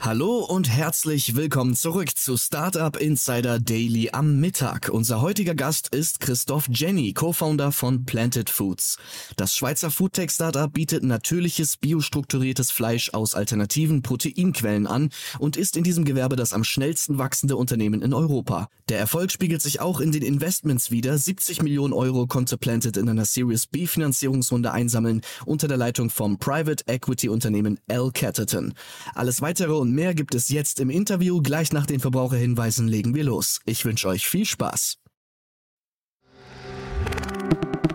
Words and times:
Hallo 0.00 0.44
und 0.44 0.70
herzlich 0.70 1.34
willkommen 1.34 1.74
zurück 1.74 2.16
zu 2.16 2.36
Startup 2.36 2.96
Insider 2.96 3.58
Daily 3.58 4.10
am 4.12 4.38
Mittag. 4.38 4.90
Unser 4.92 5.20
heutiger 5.20 5.56
Gast 5.56 5.88
ist 5.88 6.20
Christoph 6.20 6.68
Jenny, 6.70 7.12
Co-Founder 7.12 7.72
von 7.72 8.04
Planted 8.06 8.48
Foods. 8.48 8.96
Das 9.36 9.56
Schweizer 9.56 9.90
Foodtech-Startup 9.90 10.72
bietet 10.72 11.02
natürliches, 11.02 11.76
biostrukturiertes 11.76 12.70
Fleisch 12.70 13.12
aus 13.12 13.34
alternativen 13.34 14.02
Proteinquellen 14.02 14.86
an 14.86 15.10
und 15.40 15.56
ist 15.56 15.76
in 15.76 15.82
diesem 15.82 16.04
Gewerbe 16.04 16.36
das 16.36 16.52
am 16.52 16.62
schnellsten 16.62 17.18
wachsende 17.18 17.56
Unternehmen 17.56 18.00
in 18.00 18.14
Europa. 18.14 18.68
Der 18.88 19.00
Erfolg 19.00 19.32
spiegelt 19.32 19.62
sich 19.62 19.80
auch 19.80 19.98
in 19.98 20.12
den 20.12 20.22
Investments 20.22 20.92
wider. 20.92 21.18
70 21.18 21.60
Millionen 21.62 21.92
Euro 21.92 22.28
konnte 22.28 22.56
Planted 22.56 22.96
in 22.96 23.08
einer 23.08 23.24
Series 23.24 23.66
B 23.66 23.86
Finanzierungsrunde 23.88 24.70
einsammeln 24.70 25.22
unter 25.44 25.66
der 25.66 25.76
Leitung 25.76 26.08
vom 26.08 26.38
Private 26.38 26.84
Equity 26.86 27.28
Unternehmen 27.28 27.80
L. 27.88 28.12
Catterton. 28.14 28.74
Alles 29.14 29.42
weitere 29.42 29.87
mehr 29.92 30.14
gibt 30.14 30.34
es 30.34 30.48
jetzt 30.48 30.80
im 30.80 30.90
Interview. 30.90 31.40
Gleich 31.42 31.72
nach 31.72 31.86
den 31.86 32.00
Verbraucherhinweisen 32.00 32.88
legen 32.88 33.14
wir 33.14 33.24
los. 33.24 33.60
Ich 33.64 33.84
wünsche 33.84 34.08
euch 34.08 34.28
viel 34.28 34.44
Spaß. 34.44 34.98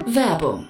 Werbung. 0.06 0.70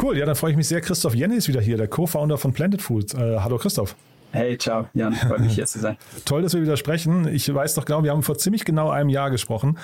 Cool, 0.00 0.18
ja, 0.18 0.26
dann 0.26 0.34
freue 0.34 0.50
ich 0.50 0.56
mich 0.56 0.68
sehr. 0.68 0.80
Christoph 0.80 1.14
Jenny 1.14 1.36
ist 1.36 1.48
wieder 1.48 1.60
hier, 1.60 1.76
der 1.76 1.86
Co-Founder 1.86 2.38
von 2.38 2.52
Planted 2.52 2.82
Foods. 2.82 3.14
Äh, 3.14 3.38
hallo 3.38 3.58
Christoph. 3.58 3.94
Hey, 4.32 4.56
ciao, 4.56 4.88
Jan, 4.94 5.14
freut 5.14 5.40
mich 5.40 5.54
hier 5.54 5.66
zu 5.66 5.78
sein. 5.78 5.96
Toll, 6.24 6.42
dass 6.42 6.54
wir 6.54 6.62
wieder 6.62 6.78
sprechen. 6.78 7.28
Ich 7.28 7.52
weiß 7.52 7.74
doch 7.74 7.84
genau, 7.84 8.02
wir 8.02 8.10
haben 8.10 8.22
vor 8.22 8.38
ziemlich 8.38 8.64
genau 8.64 8.88
einem 8.90 9.10
Jahr 9.10 9.30
gesprochen. 9.30 9.78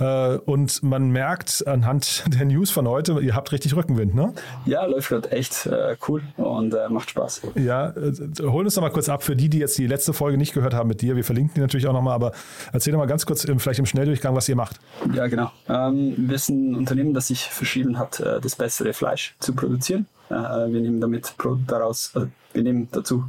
Äh, 0.00 0.38
und 0.44 0.82
man 0.82 1.10
merkt 1.10 1.66
anhand 1.66 2.24
der 2.26 2.46
News 2.46 2.70
von 2.70 2.88
heute, 2.88 3.20
ihr 3.20 3.34
habt 3.34 3.52
richtig 3.52 3.76
Rückenwind, 3.76 4.14
ne? 4.14 4.32
Ja, 4.64 4.84
läuft 4.84 5.08
gerade 5.08 5.30
echt 5.32 5.66
äh, 5.66 5.96
cool 6.08 6.22
und 6.36 6.74
äh, 6.74 6.88
macht 6.88 7.10
Spaß. 7.10 7.42
Ja, 7.56 7.90
äh, 7.90 8.12
hol 8.42 8.64
uns 8.64 8.74
doch 8.74 8.82
mal 8.82 8.90
kurz 8.90 9.08
ab 9.08 9.22
für 9.22 9.36
die, 9.36 9.48
die 9.48 9.58
jetzt 9.58 9.78
die 9.78 9.86
letzte 9.86 10.12
Folge 10.12 10.38
nicht 10.38 10.54
gehört 10.54 10.74
haben 10.74 10.88
mit 10.88 11.02
dir. 11.02 11.16
Wir 11.16 11.24
verlinken 11.24 11.54
die 11.54 11.60
natürlich 11.60 11.86
auch 11.86 11.92
nochmal, 11.92 12.14
aber 12.14 12.32
erzähl 12.72 12.92
doch 12.92 12.98
mal 12.98 13.06
ganz 13.06 13.26
kurz, 13.26 13.46
vielleicht 13.58 13.78
im 13.78 13.86
Schnelldurchgang, 13.86 14.34
was 14.34 14.48
ihr 14.48 14.56
macht. 14.56 14.80
Ja, 15.14 15.26
genau. 15.26 15.50
Ähm, 15.68 16.14
wir 16.16 16.38
sind 16.38 16.70
ein 16.70 16.74
Unternehmen, 16.76 17.14
das 17.14 17.28
sich 17.28 17.44
verschrieben 17.44 17.98
hat, 17.98 18.20
das 18.20 18.56
bessere 18.56 18.92
Fleisch 18.92 19.34
zu 19.40 19.54
produzieren. 19.54 20.06
Wir 20.28 20.68
nehmen 20.68 21.00
damit 21.00 21.34
daraus, 21.66 22.12
wir 22.52 22.62
nehmen 22.62 22.88
dazu 22.90 23.24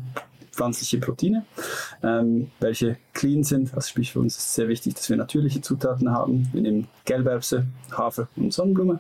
pflanzliche 0.54 1.00
Proteine, 1.00 1.46
ähm, 2.04 2.52
welche 2.60 2.98
clean 3.14 3.44
sind. 3.44 3.74
Also 3.74 3.90
sprich 3.90 4.14
für 4.14 4.20
uns 4.20 4.38
ist 4.38 4.54
sehr 4.54 4.68
wichtig, 4.68 4.96
dass 4.96 5.10
wir 5.10 5.18
natürliche 5.18 5.62
Zutaten 5.62 6.12
haben. 6.12 6.48
Wir 6.54 6.62
nehmen 6.62 6.88
Gelberbse, 7.06 7.66
Hafer 7.92 8.28
und 8.36 8.54
Sonnenblume. 8.54 9.00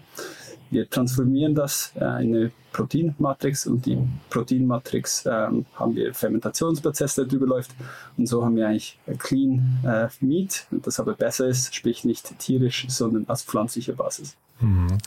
Wir 0.71 0.89
transformieren 0.89 1.53
das 1.53 1.93
äh, 1.95 1.99
in 1.99 2.35
eine 2.35 2.51
Proteinmatrix 2.71 3.67
und 3.67 3.85
die 3.85 3.99
Proteinmatrix 4.31 5.25
ähm, 5.27 5.67
haben 5.75 5.95
wir 5.95 6.15
Fermentationsprozess, 6.15 7.13
der 7.13 7.25
drüber 7.25 7.45
läuft 7.45 7.71
und 8.17 8.25
so 8.25 8.43
haben 8.43 8.55
wir 8.55 8.67
eigentlich 8.67 8.97
Clean 9.19 9.79
äh, 9.85 10.07
Meat, 10.21 10.65
das 10.71 10.99
aber 10.99 11.13
besser 11.13 11.47
ist, 11.47 11.75
sprich 11.75 12.03
nicht 12.03 12.39
tierisch, 12.39 12.87
sondern 12.89 13.29
aus 13.29 13.43
pflanzlicher 13.43 13.93
Basis. 13.93 14.35
Mhm. 14.59 14.97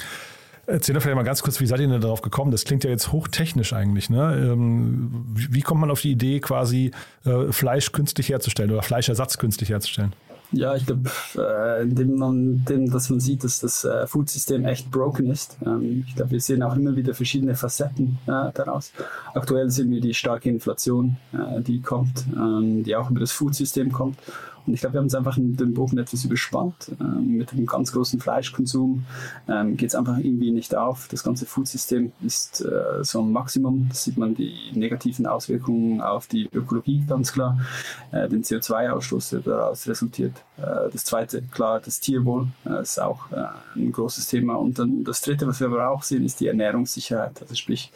Erzähl 0.69 0.95
doch 0.95 1.03
vielleicht 1.03 1.17
mal 1.17 1.23
ganz 1.23 1.43
kurz, 1.43 1.61
wie 1.61 1.67
seid 1.67 1.79
ihr 1.81 1.87
denn 1.87 2.01
darauf 2.01 2.23
gekommen? 2.23 2.51
Das 2.51 2.65
klingt 2.65 2.83
ja 2.83 2.91
jetzt 2.91 3.13
hochtechnisch 3.13 3.73
eigentlich. 3.73 4.11
Ne? 4.11 4.51
Ähm, 4.53 5.25
wie 5.35 5.61
kommt 5.61 5.81
man 5.81 5.91
auf 5.93 6.01
die 6.01 6.11
Idee, 6.11 6.41
quasi 6.41 6.91
äh, 7.25 7.53
Fleisch 7.53 7.93
künstlich 7.93 8.31
herzustellen 8.31 8.73
oder 8.73 8.83
Fleischersatz 8.83 9.39
künstlich 9.39 9.71
herzustellen? 9.71 10.13
Ja, 10.53 10.75
ich 10.75 10.87
glaube, 10.87 11.11
äh, 11.37 11.83
indem 11.83 12.17
man, 12.17 12.65
indem, 12.69 12.91
dass 12.91 13.11
man 13.11 13.21
sieht, 13.21 13.45
dass 13.45 13.61
das 13.61 13.85
äh, 13.85 14.07
Foodsystem 14.07 14.65
echt 14.65 14.91
broken 14.91 15.31
ist. 15.31 15.57
Ähm, 15.65 16.05
ich 16.07 16.17
glaube, 16.17 16.33
wir 16.33 16.41
sehen 16.41 16.63
auch 16.63 16.75
immer 16.75 16.97
wieder 16.97 17.15
verschiedene 17.15 17.55
Facetten 17.55 18.19
daraus. 18.27 18.93
Aktuell 19.35 19.71
sehen 19.71 19.91
wir 19.91 20.01
die 20.01 20.15
starke 20.15 20.49
Inflation, 20.49 21.17
die 21.61 21.81
kommt, 21.81 22.25
ähm, 22.37 22.85
die 22.85 22.95
auch 22.97 23.11
über 23.11 23.21
das 23.21 23.33
Foodsystem 23.33 23.93
kommt. 23.93 24.19
Ich 24.67 24.81
glaube, 24.81 24.95
wir 24.95 24.99
haben 24.99 25.07
uns 25.07 25.15
einfach 25.15 25.37
den 25.37 25.75
Bogen 25.75 25.99
etwas 25.99 26.25
überspannt. 26.25 26.93
Ähm, 27.01 27.37
mit 27.37 27.53
dem 27.53 27.67
ganz 27.67 27.93
großen 27.93 28.21
Fleischkonsum 28.21 29.05
ähm, 29.49 29.77
geht 29.77 29.91
es 29.91 29.95
einfach 29.95 30.19
irgendwie 30.19 30.51
nicht 30.51 30.75
auf. 30.75 31.09
Das 31.09 31.23
ganze 31.23 31.47
Foodsystem 31.47 32.13
ist 32.25 32.63
äh, 32.63 33.03
so 33.03 33.23
ein 33.23 33.33
Maximum. 33.33 33.87
Das 33.89 34.05
sieht 34.05 34.17
man 34.17 34.35
die 34.35 34.55
negativen 34.75 35.27
Auswirkungen 35.27 36.01
auf 36.01 36.27
die 36.27 36.49
Ökologie 36.53 37.05
ganz 37.07 37.33
klar. 37.33 37.59
Äh, 38.13 38.29
den 38.29 38.43
CO2-Ausstoß, 38.43 39.31
der 39.31 39.41
daraus 39.41 39.87
resultiert. 39.87 40.35
Äh, 40.59 40.91
das 40.93 41.05
zweite, 41.05 41.43
klar, 41.43 41.81
das 41.81 42.01
Tierwohl 42.01 42.49
äh, 42.65 42.83
ist 42.83 43.01
auch 43.01 43.31
äh, 43.33 43.47
ein 43.77 43.93
großes 43.93 44.27
Thema. 44.27 44.55
Und 44.55 44.79
dann 44.79 45.05
das 45.05 45.21
dritte, 45.21 45.47
was 45.47 45.61
wir 45.61 45.69
aber 45.69 45.91
auch 45.91 46.03
sehen, 46.03 46.25
ist 46.25 46.41
die 46.41 46.49
Ernährungssicherheit. 46.49 47.41
Also 47.41 47.55
sprich, 47.55 47.93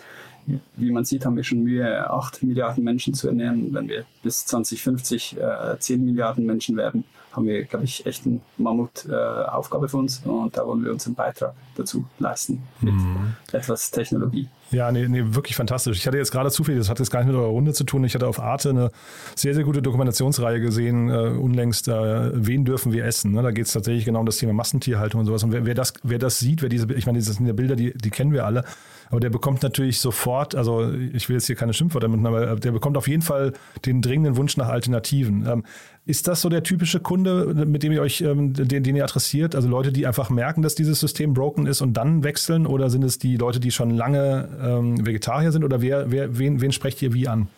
wie 0.77 0.91
man 0.91 1.05
sieht, 1.05 1.25
haben 1.25 1.37
wir 1.37 1.45
schon 1.45 1.63
Mühe, 1.63 2.11
8 2.11 2.43
Milliarden 2.43 2.85
Menschen 2.85 3.15
zu 3.15 3.29
ernähren. 3.29 3.73
Wenn 3.73 3.89
wir 3.89 4.05
bis 4.23 4.47
2050 4.47 5.37
äh, 5.39 5.79
10 5.79 6.05
Milliarden 6.05 6.47
Menschen 6.47 6.77
werden, 6.77 7.05
haben 7.33 7.47
wir, 7.47 7.65
glaube 7.65 7.85
ich, 7.85 8.05
echt 8.07 8.27
eine 8.27 8.41
Mammutaufgabe 8.59 9.87
äh, 9.87 9.89
für 9.89 9.97
uns. 9.97 10.23
Und 10.25 10.57
da 10.57 10.67
wollen 10.67 10.85
wir 10.85 10.93
unseren 10.93 11.15
Beitrag 11.15 11.55
dazu 11.77 12.05
leisten 12.19 12.63
mit 12.81 12.95
mhm. 12.95 13.35
etwas 13.53 13.91
Technologie. 13.91 14.49
Ja, 14.73 14.93
nee, 14.93 15.07
nee, 15.09 15.23
wirklich 15.25 15.57
fantastisch. 15.57 15.99
Ich 15.99 16.07
hatte 16.07 16.17
jetzt 16.17 16.31
gerade 16.31 16.51
zufällig, 16.51 16.81
das 16.81 16.89
hat 16.89 16.99
jetzt 16.99 17.11
gar 17.11 17.21
nicht 17.21 17.29
mit 17.29 17.37
eurer 17.37 17.49
Runde 17.49 17.73
zu 17.73 17.85
tun. 17.85 18.05
Ich 18.05 18.15
hatte 18.15 18.29
auf 18.29 18.41
Arte 18.41 18.71
eine 18.71 18.91
sehr, 19.35 19.55
sehr 19.55 19.65
gute 19.65 19.83
Dokumentationsreihe 19.83 20.61
gesehen, 20.61 21.09
äh, 21.09 21.13
unlängst, 21.13 21.89
äh, 21.89 22.31
wen 22.35 22.65
dürfen 22.65 22.93
wir 22.93 23.05
essen? 23.05 23.33
Ne? 23.33 23.43
Da 23.43 23.51
geht 23.51 23.67
es 23.67 23.73
tatsächlich 23.73 24.05
genau 24.05 24.21
um 24.21 24.27
das 24.27 24.39
Thema 24.39 24.53
Massentierhaltung 24.53 25.21
und 25.21 25.27
sowas. 25.27 25.43
Und 25.43 25.53
wer, 25.53 25.67
wer, 25.67 25.75
das, 25.75 25.93
wer 26.03 26.19
das 26.19 26.39
sieht, 26.39 26.63
wer 26.63 26.69
diese, 26.69 26.93
ich 26.93 27.07
meine, 27.07 27.19
das 27.19 27.27
sind 27.27 27.47
ja 27.47 27.53
Bilder, 27.53 27.75
die, 27.75 27.93
die 27.97 28.11
kennen 28.11 28.33
wir 28.33 28.47
alle, 28.47 28.65
aber 29.11 29.21
der 29.21 29.31
bekommt 29.31 29.63
natürlich 29.63 29.99
sofort, 29.99 30.55
also 30.55 30.89
ich 30.93 31.29
will 31.29 31.37
jetzt 31.37 31.47
hier 31.47 31.57
keine 31.57 31.73
Schimpfwörter 31.73 32.09
mit, 32.09 32.25
aber 32.25 32.57
der 32.57 32.71
bekommt 32.71 32.97
auf 32.97 33.09
jeden 33.09 33.23
Fall 33.23 33.53
den 33.85 34.03
dringenden 34.03 34.37
Wunsch 34.37 34.57
nach 34.57 34.69
Alternativen. 34.69 35.47
Ähm, 35.47 35.65
ist 36.07 36.29
das 36.29 36.41
so 36.41 36.49
der 36.49 36.63
typische 36.63 37.01
Kunde, 37.01 37.55
mit 37.67 37.83
dem 37.83 37.93
ihr 37.93 38.03
euch, 38.03 38.21
ähm, 38.21 38.55
den, 38.55 38.83
den 38.83 38.97
ihr 38.97 39.05
adressiert? 39.05 39.55
Also 39.55 39.69
Leute, 39.69 39.93
die 39.93 40.07
einfach 40.07 40.31
merken, 40.31 40.63
dass 40.63 40.77
dieses 40.77 41.01
System 41.01 41.35
broken 41.35 41.67
ist 41.67 41.83
und 41.83 41.95
dann 41.95 42.23
wechseln? 42.23 42.67
Oder 42.67 42.89
sind 42.89 43.05
es 43.05 43.19
die 43.19 43.37
Leute, 43.37 43.59
die 43.59 43.73
schon 43.73 43.91
lange 43.91 44.49
ähm, 44.63 45.05
Vegetarier 45.05 45.51
sind? 45.53 45.65
Oder 45.65 45.83
wer, 45.83 46.11
wer, 46.11 46.39
wen, 46.39 46.61
wen 46.61 46.73
sprecht 46.73 47.03
ihr 47.03 47.13
wie 47.13 47.29
an? 47.29 47.49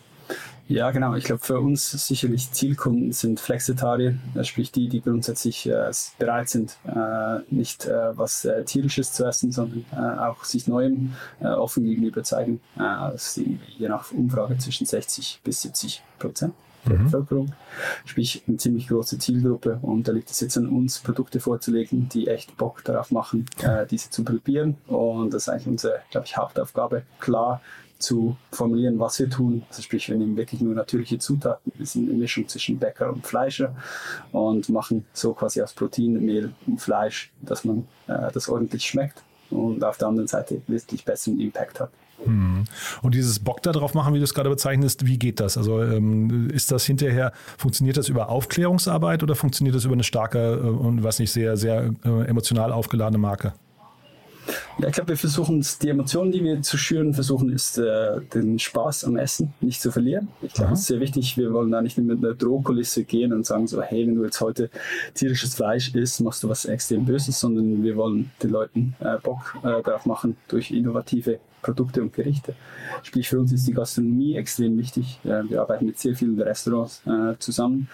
Ja, 0.67 0.91
genau. 0.91 1.13
Ich 1.15 1.25
glaube, 1.25 1.43
für 1.43 1.59
uns 1.59 1.91
sicherlich 1.91 2.51
Zielkunden 2.51 3.11
sind 3.11 3.39
Flexitarier, 3.39 4.15
sprich 4.43 4.71
die, 4.71 4.87
die 4.87 5.01
grundsätzlich 5.01 5.67
äh, 5.67 5.91
bereit 6.17 6.49
sind, 6.49 6.77
äh, 6.87 7.39
nicht 7.53 7.85
äh, 7.85 8.17
was 8.17 8.45
äh, 8.45 8.63
tierisches 8.63 9.11
zu 9.11 9.25
essen, 9.25 9.51
sondern 9.51 9.85
äh, 9.91 10.19
auch 10.19 10.43
sich 10.45 10.67
Neuem 10.67 11.13
äh, 11.41 11.47
offen 11.47 11.83
gegenüber 11.83 12.23
zeigen. 12.23 12.61
das 12.75 13.37
ist 13.37 13.45
je 13.77 13.89
nach 13.89 14.11
Umfrage 14.11 14.57
zwischen 14.57 14.85
60 14.85 15.41
bis 15.43 15.61
70 15.63 16.01
Prozent. 16.17 16.53
der 16.85 16.97
mhm. 16.97 17.03
Bevölkerung. 17.05 17.53
Sprich, 18.05 18.43
eine 18.47 18.57
ziemlich 18.57 18.87
große 18.87 19.17
Zielgruppe. 19.17 19.79
Und 19.81 20.07
da 20.07 20.11
liegt 20.11 20.29
es 20.29 20.39
jetzt 20.39 20.57
an 20.57 20.67
uns, 20.67 20.99
Produkte 20.99 21.39
vorzulegen, 21.39 22.09
die 22.09 22.27
echt 22.27 22.57
Bock 22.57 22.83
darauf 22.83 23.11
machen, 23.11 23.45
äh, 23.61 23.85
diese 23.85 24.09
zu 24.09 24.23
probieren. 24.23 24.77
Und 24.87 25.33
das 25.33 25.43
ist 25.43 25.49
eigentlich 25.49 25.67
unsere, 25.67 26.01
glaube 26.11 26.25
ich, 26.25 26.37
Hauptaufgabe. 26.37 27.03
Klar, 27.19 27.61
zu 28.03 28.35
formulieren, 28.51 28.99
was 28.99 29.19
wir 29.19 29.29
tun. 29.29 29.63
Also 29.69 29.81
sprich, 29.81 30.09
wir 30.09 30.17
nehmen 30.17 30.37
wirklich 30.37 30.61
nur 30.61 30.75
natürliche 30.75 31.17
Zutaten. 31.17 31.71
Wir 31.75 31.85
sind 31.85 32.09
eine 32.09 32.17
Mischung 32.17 32.47
zwischen 32.47 32.77
Bäcker 32.77 33.11
und 33.11 33.25
Fleischer 33.25 33.75
und 34.31 34.69
machen 34.69 35.05
so 35.13 35.33
quasi 35.33 35.61
aus 35.61 35.73
Protein, 35.73 36.23
Mehl 36.23 36.53
und 36.67 36.79
Fleisch, 36.79 37.31
dass 37.41 37.63
man 37.63 37.87
äh, 38.07 38.31
das 38.31 38.49
ordentlich 38.49 38.85
schmeckt 38.85 39.23
und 39.49 39.83
auf 39.83 39.97
der 39.97 40.09
anderen 40.09 40.27
Seite 40.27 40.61
wesentlich 40.67 41.05
besseren 41.05 41.39
Impact 41.39 41.79
hat. 41.79 41.91
Hm. 42.23 42.65
Und 43.01 43.15
dieses 43.15 43.39
Bock 43.39 43.61
darauf 43.61 43.93
machen, 43.93 44.13
wie 44.13 44.19
du 44.19 44.23
es 44.23 44.33
gerade 44.33 44.49
bezeichnest, 44.49 45.05
wie 45.05 45.17
geht 45.17 45.39
das? 45.39 45.57
Also 45.57 45.81
ähm, 45.81 46.49
ist 46.49 46.71
das 46.71 46.85
hinterher, 46.85 47.33
funktioniert 47.57 47.97
das 47.97 48.09
über 48.09 48.29
Aufklärungsarbeit 48.29 49.23
oder 49.23 49.35
funktioniert 49.35 49.75
das 49.75 49.85
über 49.85 49.93
eine 49.93 50.03
starke 50.03 50.53
äh, 50.53 50.67
und 50.67 51.03
was 51.03 51.19
nicht 51.19 51.31
sehr, 51.31 51.57
sehr 51.57 51.93
äh, 52.05 52.27
emotional 52.27 52.71
aufgeladene 52.71 53.17
Marke? 53.17 53.53
Ja, 54.79 54.87
ich 54.87 54.95
glaube, 54.95 55.09
wir 55.09 55.17
versuchen 55.17 55.59
es, 55.59 55.77
die 55.77 55.89
Emotionen, 55.89 56.31
die 56.31 56.43
wir 56.43 56.61
zu 56.63 56.77
schüren 56.77 57.13
versuchen, 57.13 57.51
ist 57.51 57.77
äh, 57.77 58.21
den 58.33 58.57
Spaß 58.57 59.05
am 59.05 59.17
Essen 59.17 59.53
nicht 59.61 59.79
zu 59.79 59.91
verlieren. 59.91 60.29
Ich 60.41 60.53
glaube, 60.53 60.71
das 60.71 60.81
ist 60.81 60.87
sehr 60.87 60.99
wichtig. 60.99 61.37
Wir 61.37 61.53
wollen 61.53 61.71
da 61.71 61.81
nicht 61.81 61.97
mit 61.99 62.17
einer 62.17 62.33
Drohkulisse 62.33 63.03
gehen 63.03 63.33
und 63.33 63.45
sagen 63.45 63.67
so, 63.67 63.81
hey, 63.83 64.07
wenn 64.07 64.15
du 64.15 64.23
jetzt 64.23 64.41
heute 64.41 64.71
tierisches 65.13 65.53
Fleisch 65.53 65.93
isst, 65.93 66.21
machst 66.21 66.43
du 66.43 66.49
was 66.49 66.65
extrem 66.65 67.05
Böses, 67.05 67.39
sondern 67.39 67.83
wir 67.83 67.95
wollen 67.95 68.31
den 68.41 68.49
Leuten 68.49 68.95
äh, 68.99 69.17
Bock 69.21 69.55
äh, 69.63 69.83
darauf 69.83 70.07
machen 70.07 70.37
durch 70.47 70.71
innovative 70.71 71.39
Produkte 71.63 72.01
und 72.01 72.13
Gerichte. 72.13 72.53
Sprich, 73.01 73.29
für 73.29 73.39
uns 73.39 73.51
ist 73.51 73.67
die 73.67 73.73
Gastronomie 73.73 74.35
extrem 74.35 74.77
wichtig. 74.77 75.19
Wir 75.23 75.61
arbeiten 75.61 75.85
mit 75.85 75.97
sehr 75.97 76.13
vielen 76.13 76.39
Restaurants 76.39 77.01
äh, 77.07 77.37
zusammen 77.39 77.87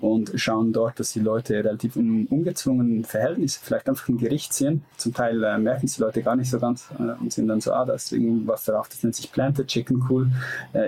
und 0.00 0.32
schauen 0.36 0.72
dort, 0.72 1.00
dass 1.00 1.12
die 1.12 1.20
Leute 1.20 1.54
relativ 1.54 1.96
in 1.96 2.26
ungezwungenen 2.26 3.04
Verhältnissen 3.04 3.60
vielleicht 3.62 3.88
einfach 3.88 4.08
ein 4.08 4.18
Gericht 4.18 4.52
sehen. 4.52 4.84
Zum 4.96 5.14
Teil 5.14 5.42
äh, 5.42 5.58
merken 5.58 5.86
es 5.86 5.94
die 5.94 6.02
Leute 6.02 6.22
gar 6.24 6.36
nicht 6.36 6.50
so 6.50 6.58
ganz 6.58 6.88
äh, 6.98 7.20
und 7.20 7.32
sind 7.32 7.48
dann 7.48 7.60
so, 7.60 7.72
ah, 7.72 7.84
da 7.84 7.94
ist 7.94 8.12
irgendwas 8.12 8.64
drauf, 8.64 8.88
das 8.88 9.02
nennt 9.02 9.14
sich 9.14 9.30
Planted 9.30 9.66
Chicken, 9.66 10.04
cool. 10.08 10.30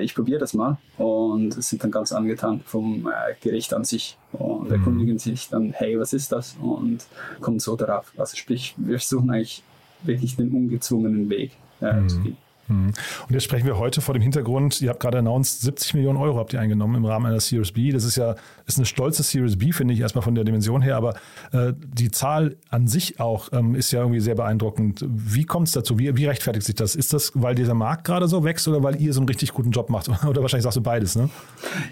ich 0.01 0.15
probiere 0.15 0.41
das 0.41 0.55
mal 0.55 0.79
und 0.99 1.53
sind 1.63 1.83
dann 1.85 1.91
ganz 1.91 2.13
angetan 2.13 2.61
vom 2.65 3.09
Gericht 3.41 3.75
an 3.75 3.85
sich 3.85 4.19
und 4.33 4.69
mhm. 4.69 4.73
erkundigen 4.73 5.19
sich 5.19 5.49
dann, 5.49 5.73
hey, 5.73 5.99
was 5.99 6.13
ist 6.13 6.33
das? 6.33 6.57
Und 6.61 7.07
kommen 7.41 7.61
so 7.61 7.77
darauf. 7.77 8.13
Also 8.17 8.37
sprich, 8.37 8.75
wir 8.77 8.99
versuchen 8.99 9.31
eigentlich 9.31 9.63
wirklich 10.03 10.37
den 10.37 10.51
ungezwungenen 10.51 11.29
Weg 11.29 11.53
äh, 11.81 11.93
mhm. 11.93 12.09
zu 12.09 12.21
gehen. 12.21 12.37
Mhm. 12.69 12.93
Und 13.29 13.31
jetzt 13.31 13.45
sprechen 13.45 13.67
wir 13.67 13.79
heute 13.79 14.01
vor 14.01 14.15
dem 14.15 14.23
Hintergrund, 14.23 14.81
ihr 14.81 14.91
habt 14.91 15.01
gerade 15.01 15.19
announced, 15.19 15.63
70 15.63 15.95
Millionen 15.95 16.19
Euro 16.19 16.39
habt 16.39 16.53
ihr 16.53 16.61
eingenommen 16.61 16.97
im 16.97 17.05
Rahmen 17.05 17.27
einer 17.27 17.41
Series 17.41 17.73
B. 17.73 17.93
Das 17.93 18.05
ist 18.05 18.17
ja 18.17 18.37
ist 18.67 18.79
eine 18.79 18.87
stolze 18.87 19.23
Series 19.23 19.57
B, 19.57 19.73
finde 19.73 19.95
ich, 19.95 20.01
erstmal 20.01 20.23
von 20.23 20.35
der 20.35 20.45
Dimension 20.45 20.83
her, 20.83 20.97
aber 20.97 21.15
äh, 21.53 21.73
die 21.77 22.11
Zahl 22.11 22.57
an 22.69 22.89
sich 22.89 23.21
auch 23.21 23.53
ähm, 23.53 23.75
ist 23.77 23.93
ja 23.93 24.01
irgendwie 24.01 24.21
sehr 24.21 24.35
beeindruckend. 24.35 25.05
Wie 25.07 25.45
kommt 25.45 25.69
es 25.69 25.73
dazu? 25.73 25.99
Wie, 25.99 26.17
wie, 26.17 26.27
rechtfertigt 26.27 26.67
sich 26.67 26.75
das? 26.75 26.97
Ist 26.97 27.13
das, 27.13 27.33
weil 27.35 27.55
dieser 27.55 27.75
Markt 27.75 28.05
gerade 28.05 28.27
so 28.27 28.45
wächst 28.45 28.67
oder 28.67 28.83
weil 28.83 29.01
ihr 29.01 29.13
so 29.13 29.21
einen 29.21 29.29
richtig 29.29 29.53
guten 29.53 29.71
Job 29.71 29.89
macht? 29.91 30.09
Oder 30.27 30.43
wahrscheinlich 30.43 30.65
sagst 30.65 30.77
du 30.77 30.83
beides, 30.83 31.15
ne? 31.15 31.31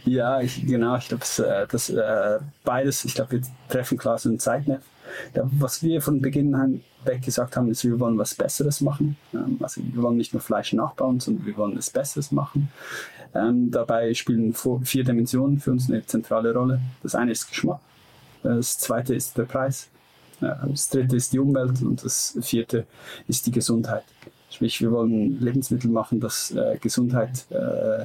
Ja, 0.05 0.41
ich, 0.41 0.67
genau. 0.67 0.97
Ich 0.97 1.09
glaube, 1.09 1.20
das, 1.20 1.38
äh, 1.38 1.67
das 1.70 1.91
äh, 1.91 2.38
beides. 2.65 3.05
Ich 3.05 3.15
glaube, 3.15 3.32
wir 3.32 3.43
treffen 3.69 3.99
so 4.03 4.29
einen 4.29 4.38
Zeitnerv 4.38 4.82
was 5.35 5.83
wir 5.83 6.01
von 6.01 6.21
Beginn 6.21 6.55
an 6.55 6.83
weg 7.05 7.23
gesagt 7.23 7.56
haben, 7.56 7.71
ist, 7.71 7.85
wir 7.85 7.99
wollen 8.01 8.19
was 8.19 8.35
Besseres 8.35 8.81
machen. 8.81 9.17
Ähm, 9.33 9.59
also 9.61 9.81
wir 9.83 10.03
wollen 10.03 10.17
nicht 10.17 10.33
nur 10.33 10.41
Fleisch 10.41 10.73
nachbauen, 10.73 11.21
sondern 11.21 11.47
wir 11.47 11.56
wollen 11.56 11.77
es 11.77 11.91
Besseres 11.91 12.33
machen. 12.33 12.69
Ähm, 13.35 13.71
dabei 13.71 14.15
spielen 14.15 14.55
vier 14.85 15.05
Dimensionen 15.05 15.59
für 15.59 15.73
uns 15.73 15.91
eine 15.91 16.05
zentrale 16.06 16.55
Rolle. 16.55 16.81
Das 17.03 17.15
eine 17.15 17.33
ist 17.33 17.49
Geschmack, 17.49 17.81
das 18.43 18.79
zweite 18.79 19.15
ist 19.15 19.37
der 19.37 19.45
Preis, 19.45 19.89
das 20.41 20.89
dritte 20.89 21.17
ist 21.17 21.33
die 21.33 21.39
Umwelt 21.39 21.83
und 21.83 22.05
das 22.05 22.39
vierte 22.43 22.87
ist 23.27 23.47
die 23.47 23.51
Gesundheit. 23.51 24.05
Sprich, 24.55 24.81
wir 24.81 24.93
wollen 24.93 25.41
Lebensmittel 25.41 25.91
machen, 25.91 26.21
dass 26.21 26.53
äh, 26.53 26.79
Gesundheit 26.81 27.45
äh, 27.51 28.05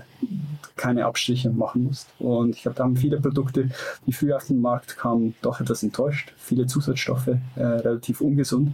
keine 0.75 1.05
Abstriche 1.05 1.51
machen 1.51 1.83
muss. 1.83 2.07
Und 2.17 2.55
ich 2.55 2.63
glaube, 2.63 2.75
da 2.75 2.85
haben 2.85 2.95
viele 2.95 3.21
Produkte, 3.21 3.69
die 4.07 4.13
früher 4.13 4.37
auf 4.37 4.47
den 4.47 4.59
Markt 4.59 4.97
kamen, 4.97 5.35
doch 5.43 5.61
etwas 5.61 5.83
enttäuscht. 5.83 6.33
Viele 6.37 6.65
Zusatzstoffe, 6.65 7.27
äh, 7.55 7.61
relativ 7.61 8.21
ungesund. 8.21 8.73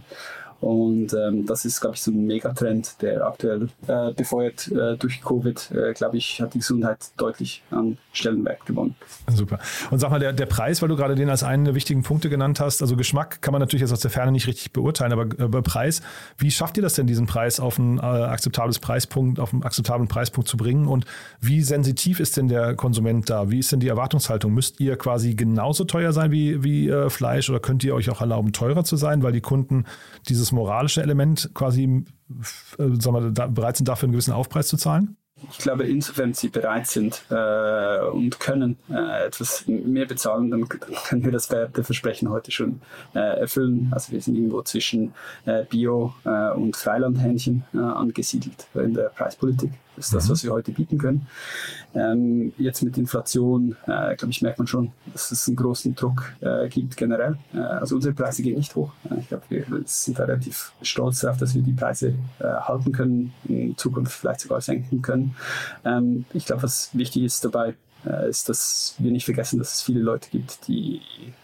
Und 0.60 1.12
ähm, 1.12 1.46
das 1.46 1.64
ist, 1.64 1.80
glaube 1.80 1.96
ich, 1.96 2.02
so 2.02 2.10
ein 2.10 2.26
Megatrend, 2.26 3.00
der 3.02 3.26
aktuell 3.26 3.68
äh, 3.86 4.12
befeuert 4.12 4.68
äh, 4.68 4.96
durch 4.96 5.22
Covid, 5.22 5.70
äh, 5.72 5.92
glaube 5.92 6.16
ich, 6.16 6.40
hat 6.40 6.54
die 6.54 6.58
Gesundheit 6.58 6.98
deutlich 7.16 7.62
an 7.70 7.98
Stellenwert 8.12 8.64
gewonnen. 8.64 8.94
Super. 9.28 9.58
Und 9.90 9.98
sag 9.98 10.10
mal, 10.10 10.18
der, 10.18 10.32
der 10.32 10.46
Preis, 10.46 10.80
weil 10.82 10.88
du 10.88 10.96
gerade 10.96 11.14
den 11.14 11.28
als 11.28 11.42
einen 11.42 11.66
der 11.66 11.74
wichtigen 11.74 12.02
Punkte 12.02 12.30
genannt 12.30 12.58
hast, 12.60 12.80
also 12.82 12.96
Geschmack 12.96 13.42
kann 13.42 13.52
man 13.52 13.60
natürlich 13.60 13.82
jetzt 13.82 13.92
aus 13.92 14.00
der 14.00 14.10
Ferne 14.10 14.32
nicht 14.32 14.46
richtig 14.46 14.72
beurteilen, 14.72 15.12
aber 15.12 15.24
äh, 15.24 15.62
Preis, 15.62 16.00
wie 16.38 16.50
schafft 16.50 16.76
ihr 16.76 16.82
das 16.82 16.94
denn, 16.94 17.06
diesen 17.06 17.26
Preis 17.26 17.60
auf 17.60 17.78
ein 17.78 17.98
äh, 17.98 18.02
akzeptables 18.02 18.78
Preispunkt, 18.78 19.38
auf 19.38 19.52
einen 19.52 19.62
akzeptablen 19.62 20.08
Preispunkt 20.08 20.48
zu 20.48 20.56
bringen? 20.56 20.86
Und 20.86 21.04
wie 21.40 21.62
sensitiv 21.62 22.18
ist 22.18 22.36
denn 22.36 22.48
der 22.48 22.74
Konsument 22.74 23.28
da? 23.28 23.50
Wie 23.50 23.58
ist 23.58 23.72
denn 23.72 23.80
die 23.80 23.88
Erwartungshaltung? 23.88 24.52
Müsst 24.52 24.80
ihr 24.80 24.96
quasi 24.96 25.34
genauso 25.34 25.84
teuer 25.84 26.12
sein 26.12 26.30
wie, 26.30 26.64
wie 26.64 26.88
äh, 26.88 27.10
Fleisch 27.10 27.50
oder 27.50 27.60
könnt 27.60 27.84
ihr 27.84 27.94
euch 27.94 28.10
auch 28.10 28.20
erlauben, 28.20 28.52
teurer 28.52 28.84
zu 28.84 28.96
sein, 28.96 29.22
weil 29.22 29.32
die 29.32 29.40
Kunden 29.40 29.84
dieses 30.28 30.45
dieses 30.46 30.52
moralische 30.52 31.02
Element 31.02 31.50
quasi 31.54 32.04
äh, 32.78 32.84
sagen 33.00 33.16
wir, 33.16 33.30
da, 33.30 33.46
bereit 33.46 33.76
sind, 33.76 33.88
dafür 33.88 34.06
einen 34.06 34.12
gewissen 34.12 34.32
Aufpreis 34.32 34.68
zu 34.68 34.76
zahlen? 34.76 35.16
Ich 35.50 35.58
glaube, 35.58 35.84
insofern 35.84 36.32
sie 36.32 36.48
bereit 36.48 36.86
sind 36.86 37.22
äh, 37.28 38.00
und 38.06 38.40
können 38.40 38.78
äh, 38.88 39.26
etwas 39.26 39.64
mehr 39.66 40.06
bezahlen, 40.06 40.50
dann 40.50 40.66
können 40.66 41.24
wir 41.24 41.32
das 41.32 41.50
Werteversprechen 41.50 42.30
heute 42.30 42.50
schon 42.50 42.80
äh, 43.14 43.40
erfüllen. 43.40 43.90
Also 43.92 44.12
wir 44.12 44.20
sind 44.22 44.36
irgendwo 44.36 44.62
zwischen 44.62 45.12
äh, 45.44 45.64
Bio 45.64 46.14
äh, 46.24 46.52
und 46.52 46.74
Freilandhähnchen 46.74 47.64
äh, 47.74 47.78
angesiedelt 47.78 48.66
in 48.74 48.94
der 48.94 49.10
Preispolitik. 49.10 49.72
Das 49.96 50.06
ist 50.06 50.14
das, 50.14 50.26
mhm. 50.26 50.32
was 50.32 50.44
wir 50.44 50.52
heute 50.52 50.72
bieten 50.72 50.98
können. 50.98 51.26
Ähm, 51.94 52.52
jetzt 52.58 52.82
mit 52.82 52.98
Inflation, 52.98 53.76
äh, 53.86 54.14
glaube 54.16 54.30
ich, 54.30 54.42
merkt 54.42 54.58
man 54.58 54.66
schon, 54.66 54.92
dass 55.12 55.30
es 55.30 55.48
einen 55.48 55.56
großen 55.56 55.94
Druck 55.94 56.32
äh, 56.40 56.68
gibt 56.68 56.96
generell. 56.96 57.38
Äh, 57.54 57.58
also 57.58 57.96
unsere 57.96 58.14
Preise 58.14 58.42
gehen 58.42 58.56
nicht 58.56 58.74
hoch. 58.74 58.92
Äh, 59.10 59.20
ich 59.20 59.28
glaube, 59.28 59.44
wir 59.48 59.64
sind 59.86 60.18
da 60.18 60.24
relativ 60.24 60.72
stolz 60.82 61.20
darauf, 61.20 61.38
dass 61.38 61.54
wir 61.54 61.62
die 61.62 61.72
Preise 61.72 62.14
äh, 62.38 62.44
halten 62.44 62.92
können, 62.92 63.32
in 63.44 63.76
Zukunft 63.76 64.12
vielleicht 64.12 64.40
sogar 64.40 64.60
senken 64.60 65.02
können. 65.02 65.34
Ähm, 65.84 66.26
ich 66.32 66.46
glaube, 66.46 66.62
was 66.62 66.90
wichtig 66.92 67.24
ist 67.24 67.44
dabei, 67.44 67.74
äh, 68.04 68.28
ist, 68.28 68.48
dass 68.48 68.94
wir 68.98 69.10
nicht 69.10 69.24
vergessen, 69.24 69.58
dass 69.58 69.74
es 69.74 69.82
viele 69.82 70.00
Leute 70.00 70.30
gibt, 70.30 70.68
die 70.68 71.00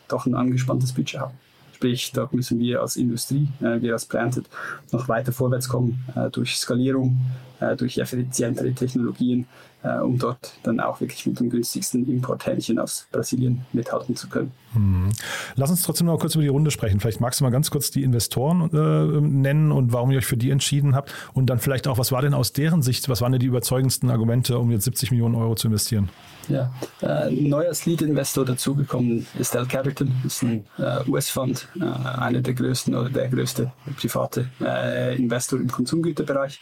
doch 0.08 0.26
ein 0.26 0.34
angespanntes 0.34 0.92
Budget 0.92 1.20
haben. 1.20 1.34
Sprich, 1.82 2.12
da 2.12 2.28
müssen 2.30 2.60
wir 2.60 2.80
als 2.80 2.94
Industrie, 2.94 3.48
wir 3.58 3.92
als 3.92 4.04
Planted, 4.04 4.44
noch 4.92 5.08
weiter 5.08 5.32
vorwärts 5.32 5.68
kommen 5.68 6.04
durch 6.30 6.54
Skalierung, 6.56 7.20
äh, 7.62 7.76
durch 7.76 7.98
effizientere 7.98 8.72
Technologien, 8.72 9.46
äh, 9.82 9.98
um 9.98 10.18
dort 10.18 10.52
dann 10.62 10.80
auch 10.80 11.00
wirklich 11.00 11.26
mit 11.26 11.40
dem 11.40 11.50
günstigsten 11.50 12.06
Importhähnchen 12.08 12.78
aus 12.78 13.06
Brasilien 13.10 13.64
mithalten 13.72 14.16
zu 14.16 14.28
können. 14.28 14.52
Hm. 14.74 15.10
Lass 15.56 15.70
uns 15.70 15.82
trotzdem 15.82 16.06
noch 16.06 16.18
kurz 16.18 16.34
über 16.34 16.42
die 16.42 16.48
Runde 16.48 16.70
sprechen. 16.70 17.00
Vielleicht 17.00 17.20
magst 17.20 17.40
du 17.40 17.44
mal 17.44 17.50
ganz 17.50 17.70
kurz 17.70 17.90
die 17.90 18.02
Investoren 18.02 18.70
äh, 18.72 19.20
nennen 19.20 19.72
und 19.72 19.92
warum 19.92 20.10
ihr 20.10 20.18
euch 20.18 20.26
für 20.26 20.36
die 20.36 20.50
entschieden 20.50 20.94
habt. 20.94 21.12
Und 21.34 21.46
dann 21.46 21.58
vielleicht 21.58 21.86
auch, 21.88 21.98
was 21.98 22.12
war 22.12 22.22
denn 22.22 22.34
aus 22.34 22.52
deren 22.52 22.82
Sicht, 22.82 23.08
was 23.08 23.20
waren 23.20 23.32
denn 23.32 23.40
die 23.40 23.46
überzeugendsten 23.46 24.10
Argumente, 24.10 24.58
um 24.58 24.70
jetzt 24.70 24.84
70 24.84 25.10
Millionen 25.10 25.34
Euro 25.34 25.54
zu 25.54 25.68
investieren? 25.68 26.08
Ja, 26.48 26.72
äh, 27.02 27.30
neu 27.30 27.68
als 27.68 27.86
Lead-Investor 27.86 28.44
dazugekommen 28.44 29.26
ist 29.38 29.54
Del 29.54 29.66
Carrington, 29.66 30.12
ist 30.24 30.42
ein 30.42 30.64
äh, 30.78 31.08
US-Fund, 31.08 31.68
äh, 31.80 31.84
einer 31.84 32.40
der 32.40 32.54
größten 32.54 32.94
oder 32.94 33.10
der 33.10 33.28
größte 33.28 33.70
private 33.96 34.48
äh, 34.60 35.16
Investor 35.16 35.60
im 35.60 35.68
Konsumgüterbereich. 35.68 36.60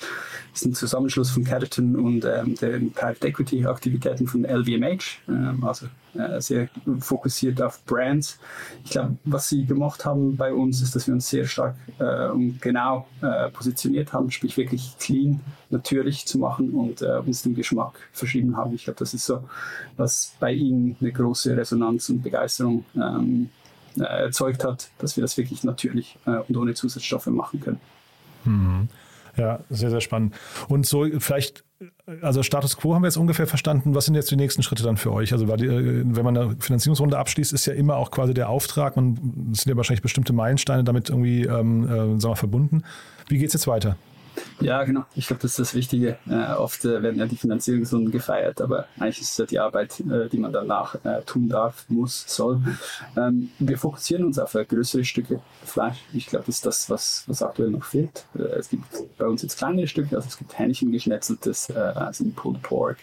Ist 0.52 0.67
ein 0.67 0.75
Zusammenschluss 0.75 1.31
von 1.31 1.45
Carrington 1.45 1.97
und 1.97 2.25
ähm, 2.25 2.55
den 2.57 2.93
Private 2.93 3.26
Equity 3.26 3.64
Aktivitäten 3.64 4.26
von 4.26 4.45
LVMH, 4.45 5.05
ähm, 5.29 5.64
also 5.64 5.87
sehr 6.38 6.69
fokussiert 6.99 7.61
auf 7.62 7.85
Brands. 7.85 8.38
Ich 8.85 8.90
glaube, 8.90 9.17
was 9.25 9.49
sie 9.49 9.64
gemacht 9.64 10.05
haben 10.05 10.37
bei 10.37 10.52
uns, 10.52 10.83
ist, 10.83 10.97
dass 10.97 11.07
wir 11.07 11.14
uns 11.14 11.29
sehr 11.29 11.47
stark 11.47 11.76
äh, 11.99 12.29
und 12.29 12.61
genau 12.61 13.07
äh, 13.23 13.50
positioniert 13.50 14.12
haben, 14.12 14.31
sprich 14.31 14.57
wirklich 14.57 14.97
clean, 14.99 15.40
natürlich 15.71 16.26
zu 16.26 16.38
machen 16.38 16.71
und 16.71 17.02
äh, 17.02 17.19
uns 17.25 17.43
den 17.43 17.55
Geschmack 17.55 17.95
verschrieben 18.12 18.57
haben. 18.57 18.75
Ich 18.75 18.85
glaube, 18.85 18.99
das 18.99 19.14
ist 19.14 19.26
so, 19.26 19.45
was 19.97 20.35
bei 20.40 20.52
ihnen 20.52 20.97
eine 21.00 21.12
große 21.12 21.57
Resonanz 21.57 22.09
und 22.09 22.23
Begeisterung 22.23 22.85
ähm, 22.97 23.50
äh, 23.99 24.02
erzeugt 24.02 24.64
hat, 24.64 24.90
dass 24.99 25.17
wir 25.17 25.23
das 25.23 25.37
wirklich 25.37 25.64
natürlich 25.64 26.19
äh, 26.26 26.38
und 26.49 26.57
ohne 26.57 26.75
Zusatzstoffe 26.75 27.26
machen 27.26 27.61
können. 27.61 27.81
Mhm. 28.45 28.88
Ja, 29.37 29.61
sehr, 29.71 29.90
sehr 29.90 30.00
spannend. 30.00 30.35
Und 30.69 30.87
so 30.87 31.07
vielleicht, 31.19 31.64
also 32.21 32.43
Status 32.43 32.77
Quo 32.77 32.95
haben 32.95 33.03
wir 33.03 33.09
jetzt 33.09 33.17
ungefähr 33.17 33.47
verstanden. 33.47 33.95
Was 33.95 34.05
sind 34.05 34.15
jetzt 34.15 34.31
die 34.31 34.37
nächsten 34.37 34.63
Schritte 34.63 34.83
dann 34.83 34.97
für 34.97 35.13
euch? 35.13 35.33
Also, 35.33 35.47
die, 35.57 35.69
wenn 35.69 36.25
man 36.25 36.37
eine 36.37 36.57
Finanzierungsrunde 36.59 37.19
abschließt, 37.19 37.53
ist 37.53 37.67
ja 37.67 37.73
immer 37.73 37.97
auch 37.97 38.11
quasi 38.11 38.35
der 38.35 38.49
Auftrag. 38.49 38.97
Man 38.97 39.17
sind 39.53 39.67
ja 39.67 39.77
wahrscheinlich 39.77 40.03
bestimmte 40.03 40.33
Meilensteine 40.33 40.85
damit 40.85 41.09
irgendwie 41.09 41.45
ähm, 41.45 41.85
äh, 41.85 41.89
sagen 42.21 42.23
wir, 42.23 42.37
verbunden. 42.37 42.83
Wie 43.29 43.39
geht 43.39 43.49
es 43.49 43.55
jetzt 43.55 43.67
weiter? 43.67 43.97
Ja, 44.61 44.85
genau. 44.85 45.05
Ich 45.15 45.27
glaube, 45.27 45.43
das 45.43 45.53
ist 45.53 45.59
das 45.59 45.75
Wichtige. 45.75 46.19
Äh, 46.29 46.55
oft 46.55 46.85
äh, 46.85 47.03
werden 47.03 47.19
ja 47.19 47.27
die 47.27 47.37
Finanzierungsrunden 47.37 48.11
gefeiert, 48.11 48.61
aber 48.61 48.87
eigentlich 48.99 49.21
ist 49.21 49.33
es 49.33 49.39
ja 49.39 49.47
die 49.47 49.59
Arbeit, 49.59 50.01
äh, 50.01 50.29
die 50.29 50.39
man 50.39 50.53
danach 50.53 50.95
äh, 51.05 51.23
tun 51.23 51.49
darf, 51.49 51.87
muss, 51.89 52.25
soll. 52.27 52.61
Ähm, 53.17 53.51
wir 53.59 53.79
fokussieren 53.79 54.25
uns 54.25 54.39
auf 54.39 54.55
äh, 54.55 54.65
größere 54.65 55.05
Stücke 55.05 55.41
Fleisch. 55.65 55.99
Ich 56.13 56.27
glaube, 56.27 56.47
das 56.47 56.57
ist 56.57 56.67
das, 56.67 56.91
was, 56.91 57.25
was 57.27 57.43
aktuell 57.43 57.71
noch 57.71 57.85
fehlt. 57.85 58.27
Äh, 58.35 58.43
es 58.59 58.69
gibt 58.69 58.85
bei 59.19 59.27
uns 59.27 59.43
jetzt 59.43 59.59
kleinere 59.59 59.87
Stücke, 59.87 60.17
also 60.17 60.29
es 60.29 60.37
gibt 60.37 60.59
Hähnchen 60.59 60.93
geschnetzeltes, 60.93 61.71
also 61.71 62.25
Pulled 62.35 62.63
Pork. 62.63 62.99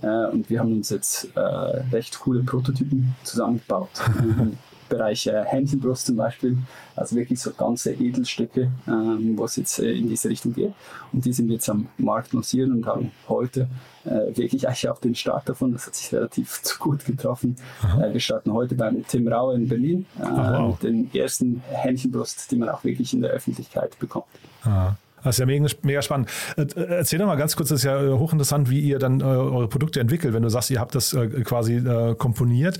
und 0.00 0.48
wir 0.50 0.60
haben 0.60 0.72
uns 0.72 0.90
jetzt 0.90 1.28
recht 1.36 2.18
coole 2.20 2.42
Prototypen 2.42 3.14
zusammengebaut. 3.24 3.90
Bereich 4.88 5.26
äh, 5.26 5.44
Hähnchenbrust 5.44 6.06
zum 6.06 6.16
Beispiel, 6.16 6.58
also 6.96 7.16
wirklich 7.16 7.40
so 7.40 7.52
ganze 7.52 7.92
Edelstücke, 7.92 8.70
ähm, 8.86 9.34
wo 9.36 9.44
es 9.44 9.56
jetzt 9.56 9.78
äh, 9.78 9.92
in 9.92 10.08
diese 10.08 10.28
Richtung 10.28 10.54
geht. 10.54 10.72
Und 11.12 11.24
die 11.24 11.32
sind 11.32 11.50
jetzt 11.50 11.68
am 11.68 11.88
Markt 11.98 12.32
lancieren 12.32 12.72
und 12.72 12.86
haben 12.86 13.10
heute 13.28 13.68
äh, 14.08 14.36
wirklich 14.36 14.66
eigentlich 14.66 14.88
auch 14.88 15.00
den 15.00 15.14
Start 15.14 15.48
davon. 15.48 15.72
Das 15.72 15.86
hat 15.86 15.94
sich 15.94 16.12
relativ 16.12 16.60
gut 16.78 17.04
getroffen. 17.04 17.56
Äh, 18.00 18.12
wir 18.12 18.20
starten 18.20 18.52
heute 18.52 18.74
beim 18.74 19.06
Tim 19.06 19.28
Raue 19.28 19.54
in 19.54 19.68
Berlin 19.68 20.06
äh, 20.18 20.22
wow. 20.22 20.72
mit 20.72 20.82
den 20.82 21.14
ersten 21.14 21.62
Hähnchenbrust, 21.70 22.50
die 22.50 22.56
man 22.56 22.68
auch 22.68 22.84
wirklich 22.84 23.12
in 23.12 23.22
der 23.22 23.30
Öffentlichkeit 23.30 23.98
bekommt. 23.98 24.26
Aha. 24.62 24.96
Das 25.24 25.34
ist 25.34 25.40
ja 25.40 25.46
mega, 25.46 25.66
mega 25.82 26.00
spannend. 26.00 26.30
Äh, 26.56 26.66
erzähl 26.76 27.18
doch 27.18 27.26
mal 27.26 27.36
ganz 27.36 27.56
kurz, 27.56 27.70
das 27.70 27.80
ist 27.80 27.84
ja 27.84 28.00
äh, 28.00 28.12
hochinteressant, 28.12 28.70
wie 28.70 28.80
ihr 28.80 28.98
dann 28.98 29.20
eure 29.20 29.68
Produkte 29.68 30.00
entwickelt. 30.00 30.32
Wenn 30.32 30.42
du 30.42 30.48
sagst, 30.48 30.70
ihr 30.70 30.80
habt 30.80 30.94
das 30.94 31.16
quasi 31.44 31.82
komponiert, 32.16 32.78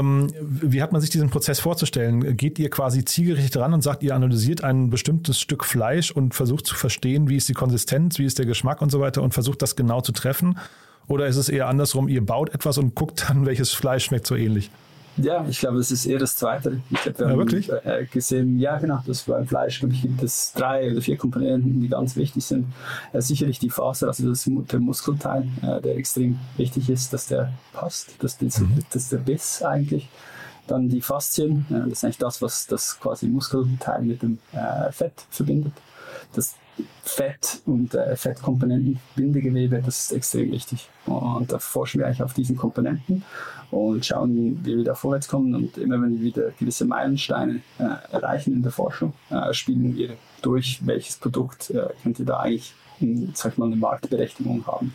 wie 0.00 0.82
hat 0.82 0.92
man 0.92 1.00
sich 1.00 1.10
diesen 1.10 1.30
Prozess 1.30 1.60
vorzustellen? 1.60 2.36
Geht 2.36 2.58
ihr 2.58 2.70
quasi 2.70 3.04
zielgerichtet 3.04 3.56
ran 3.60 3.74
und 3.74 3.82
sagt, 3.82 4.02
ihr 4.02 4.14
analysiert 4.14 4.64
ein 4.64 4.90
bestimmtes 4.90 5.40
Stück 5.40 5.64
Fleisch 5.64 6.10
und 6.10 6.34
versucht 6.34 6.66
zu 6.66 6.74
verstehen, 6.74 7.28
wie 7.28 7.36
ist 7.36 7.48
die 7.48 7.54
Konsistenz, 7.54 8.18
wie 8.18 8.24
ist 8.24 8.38
der 8.38 8.46
Geschmack 8.46 8.80
und 8.80 8.90
so 8.90 9.00
weiter 9.00 9.22
und 9.22 9.34
versucht 9.34 9.62
das 9.62 9.76
genau 9.76 10.00
zu 10.00 10.12
treffen? 10.12 10.58
Oder 11.08 11.26
ist 11.26 11.36
es 11.36 11.48
eher 11.48 11.68
andersrum, 11.68 12.08
ihr 12.08 12.24
baut 12.24 12.54
etwas 12.54 12.78
und 12.78 12.94
guckt 12.94 13.26
dann, 13.28 13.46
welches 13.46 13.72
Fleisch 13.72 14.04
schmeckt 14.04 14.26
so 14.26 14.34
ähnlich? 14.34 14.70
Ja, 15.16 15.44
ich 15.46 15.60
glaube, 15.60 15.78
es 15.78 15.90
ist 15.90 16.06
eher 16.06 16.18
das 16.18 16.36
Zweite. 16.36 16.80
Ich 16.90 17.02
glaube, 17.02 17.18
wir 17.18 17.26
ja, 17.26 17.32
haben 17.32 17.38
wirklich? 17.38 17.70
Äh, 17.70 18.06
gesehen, 18.10 18.58
ja 18.58 18.78
genau, 18.78 19.00
dass 19.06 19.22
beim 19.22 19.46
Fleisch 19.46 19.80
glaube 19.80 19.94
ich, 19.94 20.02
gibt 20.02 20.22
es 20.22 20.52
drei 20.54 20.90
oder 20.90 21.02
vier 21.02 21.16
Komponenten, 21.16 21.80
die 21.80 21.88
ganz 21.88 22.16
wichtig 22.16 22.44
sind. 22.44 22.72
Äh, 23.12 23.20
sicherlich 23.20 23.58
die 23.58 23.70
Faser, 23.70 24.08
also 24.08 24.28
das, 24.28 24.48
der 24.48 24.80
Muskelteil, 24.80 25.46
äh, 25.62 25.80
der 25.82 25.96
extrem 25.96 26.38
wichtig 26.56 26.88
ist, 26.88 27.12
dass 27.12 27.26
der 27.26 27.52
passt, 27.72 28.22
dass 28.22 28.38
das, 28.38 28.60
mhm. 28.60 28.78
das 28.90 29.02
ist 29.02 29.12
der 29.12 29.18
Biss 29.18 29.62
eigentlich. 29.62 30.08
Dann 30.66 30.88
die 30.88 31.02
Faszien, 31.02 31.66
äh, 31.70 31.80
das 31.80 31.98
ist 31.98 32.04
eigentlich 32.04 32.18
das, 32.18 32.40
was 32.40 32.66
das 32.66 32.98
quasi 32.98 33.26
Muskelteil 33.26 34.02
mit 34.02 34.22
dem 34.22 34.38
äh, 34.52 34.90
Fett 34.92 35.26
verbindet. 35.30 35.74
Das 36.34 36.56
Fett 37.02 37.60
und 37.66 37.94
äh, 37.94 38.16
Fettkomponenten, 38.16 38.98
Bindegewebe, 39.14 39.82
das 39.84 40.04
ist 40.04 40.12
extrem 40.12 40.50
wichtig. 40.52 40.88
Und 41.06 41.52
da 41.52 41.58
forschen 41.58 41.98
wir 41.98 42.06
eigentlich 42.06 42.22
auf 42.22 42.32
diesen 42.32 42.56
Komponenten 42.56 43.24
und 43.70 44.06
schauen, 44.06 44.60
wie 44.64 44.78
wir 44.78 44.84
da 44.84 44.94
vorwärts 44.94 45.28
kommen. 45.28 45.54
Und 45.54 45.76
immer 45.76 46.00
wenn 46.00 46.18
wir 46.18 46.22
wieder 46.22 46.50
gewisse 46.58 46.86
Meilensteine 46.86 47.60
äh, 47.78 48.14
erreichen 48.14 48.54
in 48.54 48.62
der 48.62 48.72
Forschung, 48.72 49.12
äh, 49.30 49.52
spielen 49.52 49.96
wir 49.96 50.16
durch, 50.40 50.80
welches 50.86 51.16
Produkt 51.16 51.70
äh, 51.70 51.88
könnte 52.02 52.24
da 52.24 52.38
eigentlich 52.40 52.74
sag 53.34 53.58
mal, 53.58 53.66
eine 53.66 53.76
Marktberechtigung 53.76 54.66
haben. 54.66 54.94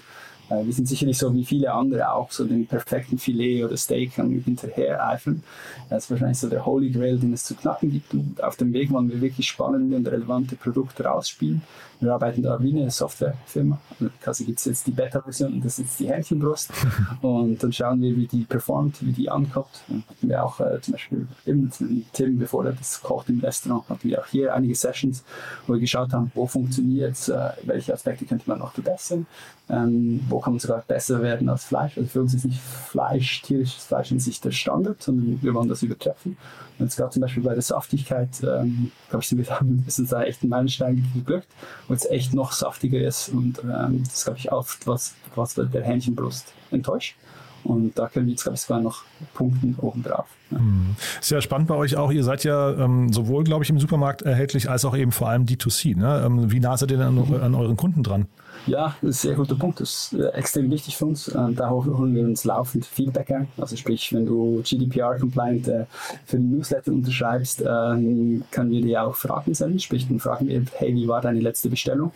Äh, 0.49 0.65
wir 0.65 0.73
sind 0.73 0.87
sicherlich 0.87 1.17
so 1.17 1.33
wie 1.33 1.45
viele 1.45 1.71
andere 1.71 2.11
auch 2.11 2.31
so 2.31 2.45
den 2.45 2.67
perfekten 2.67 3.17
Filet 3.17 3.63
oder 3.63 3.77
Steak 3.77 4.13
hinterher 4.13 5.07
eifern. 5.07 5.43
Das 5.89 6.05
ist 6.05 6.11
wahrscheinlich 6.11 6.39
so 6.39 6.49
der 6.49 6.65
Holy 6.65 6.89
Grail, 6.89 7.17
den 7.17 7.33
es 7.33 7.43
zu 7.43 7.55
knacken 7.55 7.91
gibt. 7.91 8.13
Und 8.13 8.43
auf 8.43 8.55
dem 8.55 8.73
Weg 8.73 8.91
wollen 8.91 9.09
wir 9.09 9.21
wirklich 9.21 9.47
spannende 9.47 9.95
und 9.95 10.07
relevante 10.07 10.55
Produkte 10.55 11.03
rausspielen. 11.03 11.61
Wir 11.99 12.13
arbeiten 12.13 12.43
da 12.43 12.61
wie 12.61 12.69
eine 12.69 12.91
Softwarefirma. 12.91 13.79
Also 14.25 14.45
gibt 14.45 14.59
es 14.59 14.65
jetzt 14.65 14.87
die 14.87 14.91
Beta-Version 14.91 15.53
und 15.53 15.65
das 15.65 15.79
ist 15.79 15.85
jetzt 15.85 15.99
die 15.99 16.09
Hähnchenbrust. 16.09 16.71
und 17.21 17.61
dann 17.61 17.73
schauen 17.73 18.01
wir, 18.01 18.15
wie 18.15 18.27
die 18.27 18.43
performt, 18.43 19.03
wie 19.05 19.11
die 19.11 19.29
ankommt. 19.29 19.81
Dann 19.87 20.03
hatten 20.07 20.29
wir 20.29 20.43
auch 20.43 20.59
äh, 20.59 20.79
zum 20.81 20.93
Beispiel 20.93 21.27
eben 21.45 21.71
Tim, 22.13 22.37
bevor 22.37 22.65
er 22.65 22.73
das 22.73 23.01
kocht 23.01 23.29
im 23.29 23.39
Restaurant, 23.39 23.89
hatten 23.89 24.07
wir 24.07 24.21
auch 24.21 24.27
hier 24.27 24.53
einige 24.53 24.75
Sessions, 24.75 25.23
wo 25.65 25.73
wir 25.73 25.79
geschaut 25.79 26.13
haben, 26.13 26.31
wo 26.35 26.45
funktioniert 26.45 27.13
es, 27.13 27.29
äh, 27.29 27.49
welche 27.63 27.93
Aspekte 27.93 28.25
könnte 28.25 28.47
man 28.47 28.59
noch 28.59 28.73
verbessern, 28.73 29.25
ähm, 29.69 30.21
wo 30.29 30.39
kann 30.39 30.53
man 30.53 30.59
sogar 30.59 30.83
besser 30.87 31.21
werden 31.21 31.49
als 31.49 31.65
Fleisch. 31.65 31.97
Also 31.97 32.09
für 32.09 32.21
uns 32.21 32.33
ist 32.33 32.45
nicht 32.45 32.59
Fleisch, 32.59 33.41
tierisches 33.41 33.85
Fleisch 33.85 34.11
in 34.11 34.19
sich 34.19 34.39
der 34.39 34.51
Standard, 34.51 35.01
sondern 35.01 35.41
wir 35.41 35.53
wollen 35.53 35.67
das 35.67 35.81
übertreffen. 35.83 36.37
Und 36.79 36.85
jetzt 36.85 36.95
gerade 36.95 37.11
zum 37.11 37.21
Beispiel 37.21 37.43
bei 37.43 37.53
der 37.53 37.63
Saftigkeit, 37.63 38.29
ähm, 38.43 38.91
glaube 39.09 39.23
ich, 39.23 39.29
sind 39.29 39.39
wir 39.39 39.45
da 39.45 39.59
uns 39.59 40.09
da 40.09 40.23
echt 40.23 40.43
ein 40.43 40.49
Meilenstein 40.49 41.05
geglückt, 41.13 41.47
wo 41.87 41.93
es 41.93 42.05
echt 42.05 42.33
noch 42.33 42.51
saftiger 42.51 42.99
ist. 42.99 43.29
Und 43.29 43.59
ähm, 43.63 44.03
das 44.03 44.23
glaube 44.25 44.39
ich 44.39 44.51
oft, 44.51 44.85
was, 44.87 45.13
was 45.35 45.55
der 45.55 45.83
Hähnchenbrust 45.83 46.53
enttäuscht. 46.71 47.15
Und 47.63 47.97
da 47.97 48.07
können 48.07 48.25
wir 48.27 48.31
jetzt, 48.31 48.43
glaube 48.43 48.55
ich, 48.55 48.61
sogar 48.61 48.81
noch 48.81 49.03
punkten 49.33 49.75
obendrauf. 49.79 50.27
Mhm. 50.49 50.95
Ist 51.19 51.31
ja 51.31 51.41
spannend 51.41 51.67
bei 51.67 51.75
euch 51.75 51.97
auch. 51.97 52.11
Ihr 52.11 52.23
seid 52.23 52.43
ja 52.43 52.71
ähm, 52.71 53.11
sowohl, 53.11 53.43
glaube 53.43 53.63
ich, 53.63 53.69
im 53.69 53.79
Supermarkt 53.79 54.21
erhältlich 54.21 54.69
als 54.69 54.85
auch 54.85 54.95
eben 54.95 55.11
vor 55.11 55.29
allem 55.29 55.45
D2C. 55.45 55.97
Ne? 55.97 56.23
Ähm, 56.25 56.51
wie 56.51 56.59
nah 56.59 56.77
seid 56.77 56.91
ihr 56.91 56.97
denn 56.97 57.07
an, 57.07 57.15
mhm. 57.15 57.41
an 57.41 57.55
euren 57.55 57.77
Kunden 57.77 58.03
dran? 58.03 58.27
Ja, 58.65 58.95
das 59.01 59.09
ist 59.09 59.23
ein 59.23 59.27
sehr 59.29 59.35
guter 59.35 59.55
Punkt. 59.55 59.79
Das 59.79 60.11
ist 60.11 60.19
äh, 60.19 60.29
extrem 60.29 60.69
wichtig 60.71 60.97
für 60.97 61.05
uns. 61.05 61.27
Äh, 61.27 61.53
da 61.53 61.69
holen 61.69 62.15
wir 62.15 62.23
uns 62.23 62.43
laufend 62.43 62.85
Feedback 62.85 63.31
ein. 63.31 63.47
Also 63.57 63.75
sprich, 63.75 64.13
wenn 64.13 64.25
du 64.25 64.61
GDPR-compliant 64.63 65.67
äh, 65.67 65.85
für 66.25 66.37
den 66.37 66.51
Newsletter 66.51 66.91
unterschreibst, 66.91 67.63
können 67.63 68.43
wir 68.69 68.81
dir 68.81 69.03
auch 69.03 69.15
Fragen 69.15 69.53
senden. 69.53 69.79
Sprich, 69.79 70.07
dann 70.07 70.19
fragen 70.19 70.47
wir, 70.47 70.63
hey, 70.75 70.93
wie 70.95 71.07
war 71.07 71.21
deine 71.21 71.39
letzte 71.39 71.69
Bestellung? 71.69 72.11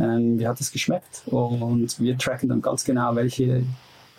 Ähm, 0.00 0.38
wie 0.38 0.46
hat 0.46 0.60
es 0.60 0.70
geschmeckt? 0.70 1.22
Und 1.26 1.98
wir 1.98 2.16
tracken 2.18 2.48
dann 2.48 2.62
ganz 2.62 2.84
genau, 2.84 3.14
welche 3.14 3.64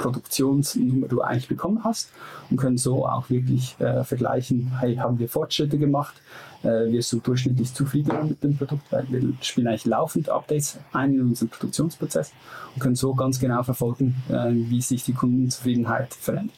Produktionsnummer 0.03 1.07
du 1.07 1.21
eigentlich 1.21 1.47
bekommen 1.47 1.83
hast 1.83 2.11
und 2.49 2.57
können 2.57 2.77
so 2.77 3.07
auch 3.07 3.29
wirklich 3.29 3.75
äh, 3.79 4.03
vergleichen, 4.03 4.71
hey, 4.79 4.97
haben 4.97 5.17
wir 5.17 5.29
Fortschritte 5.29 5.77
gemacht, 5.77 6.15
äh, 6.63 6.91
wirst 6.91 7.11
du 7.13 7.19
durchschnittlich 7.19 7.73
zufrieden 7.73 8.29
mit 8.29 8.43
dem 8.43 8.57
Produkt, 8.57 8.91
weil 8.91 9.07
wir 9.09 9.33
spielen 9.41 9.67
eigentlich 9.67 9.85
laufend 9.85 10.29
Updates 10.29 10.77
ein 10.91 11.13
in 11.13 11.21
unseren 11.21 11.49
Produktionsprozess 11.49 12.33
und 12.75 12.81
können 12.81 12.95
so 12.95 13.13
ganz 13.15 13.39
genau 13.39 13.63
verfolgen, 13.63 14.15
äh, 14.29 14.51
wie 14.51 14.81
sich 14.81 15.03
die 15.03 15.13
Kundenzufriedenheit 15.13 16.13
verändert. 16.13 16.57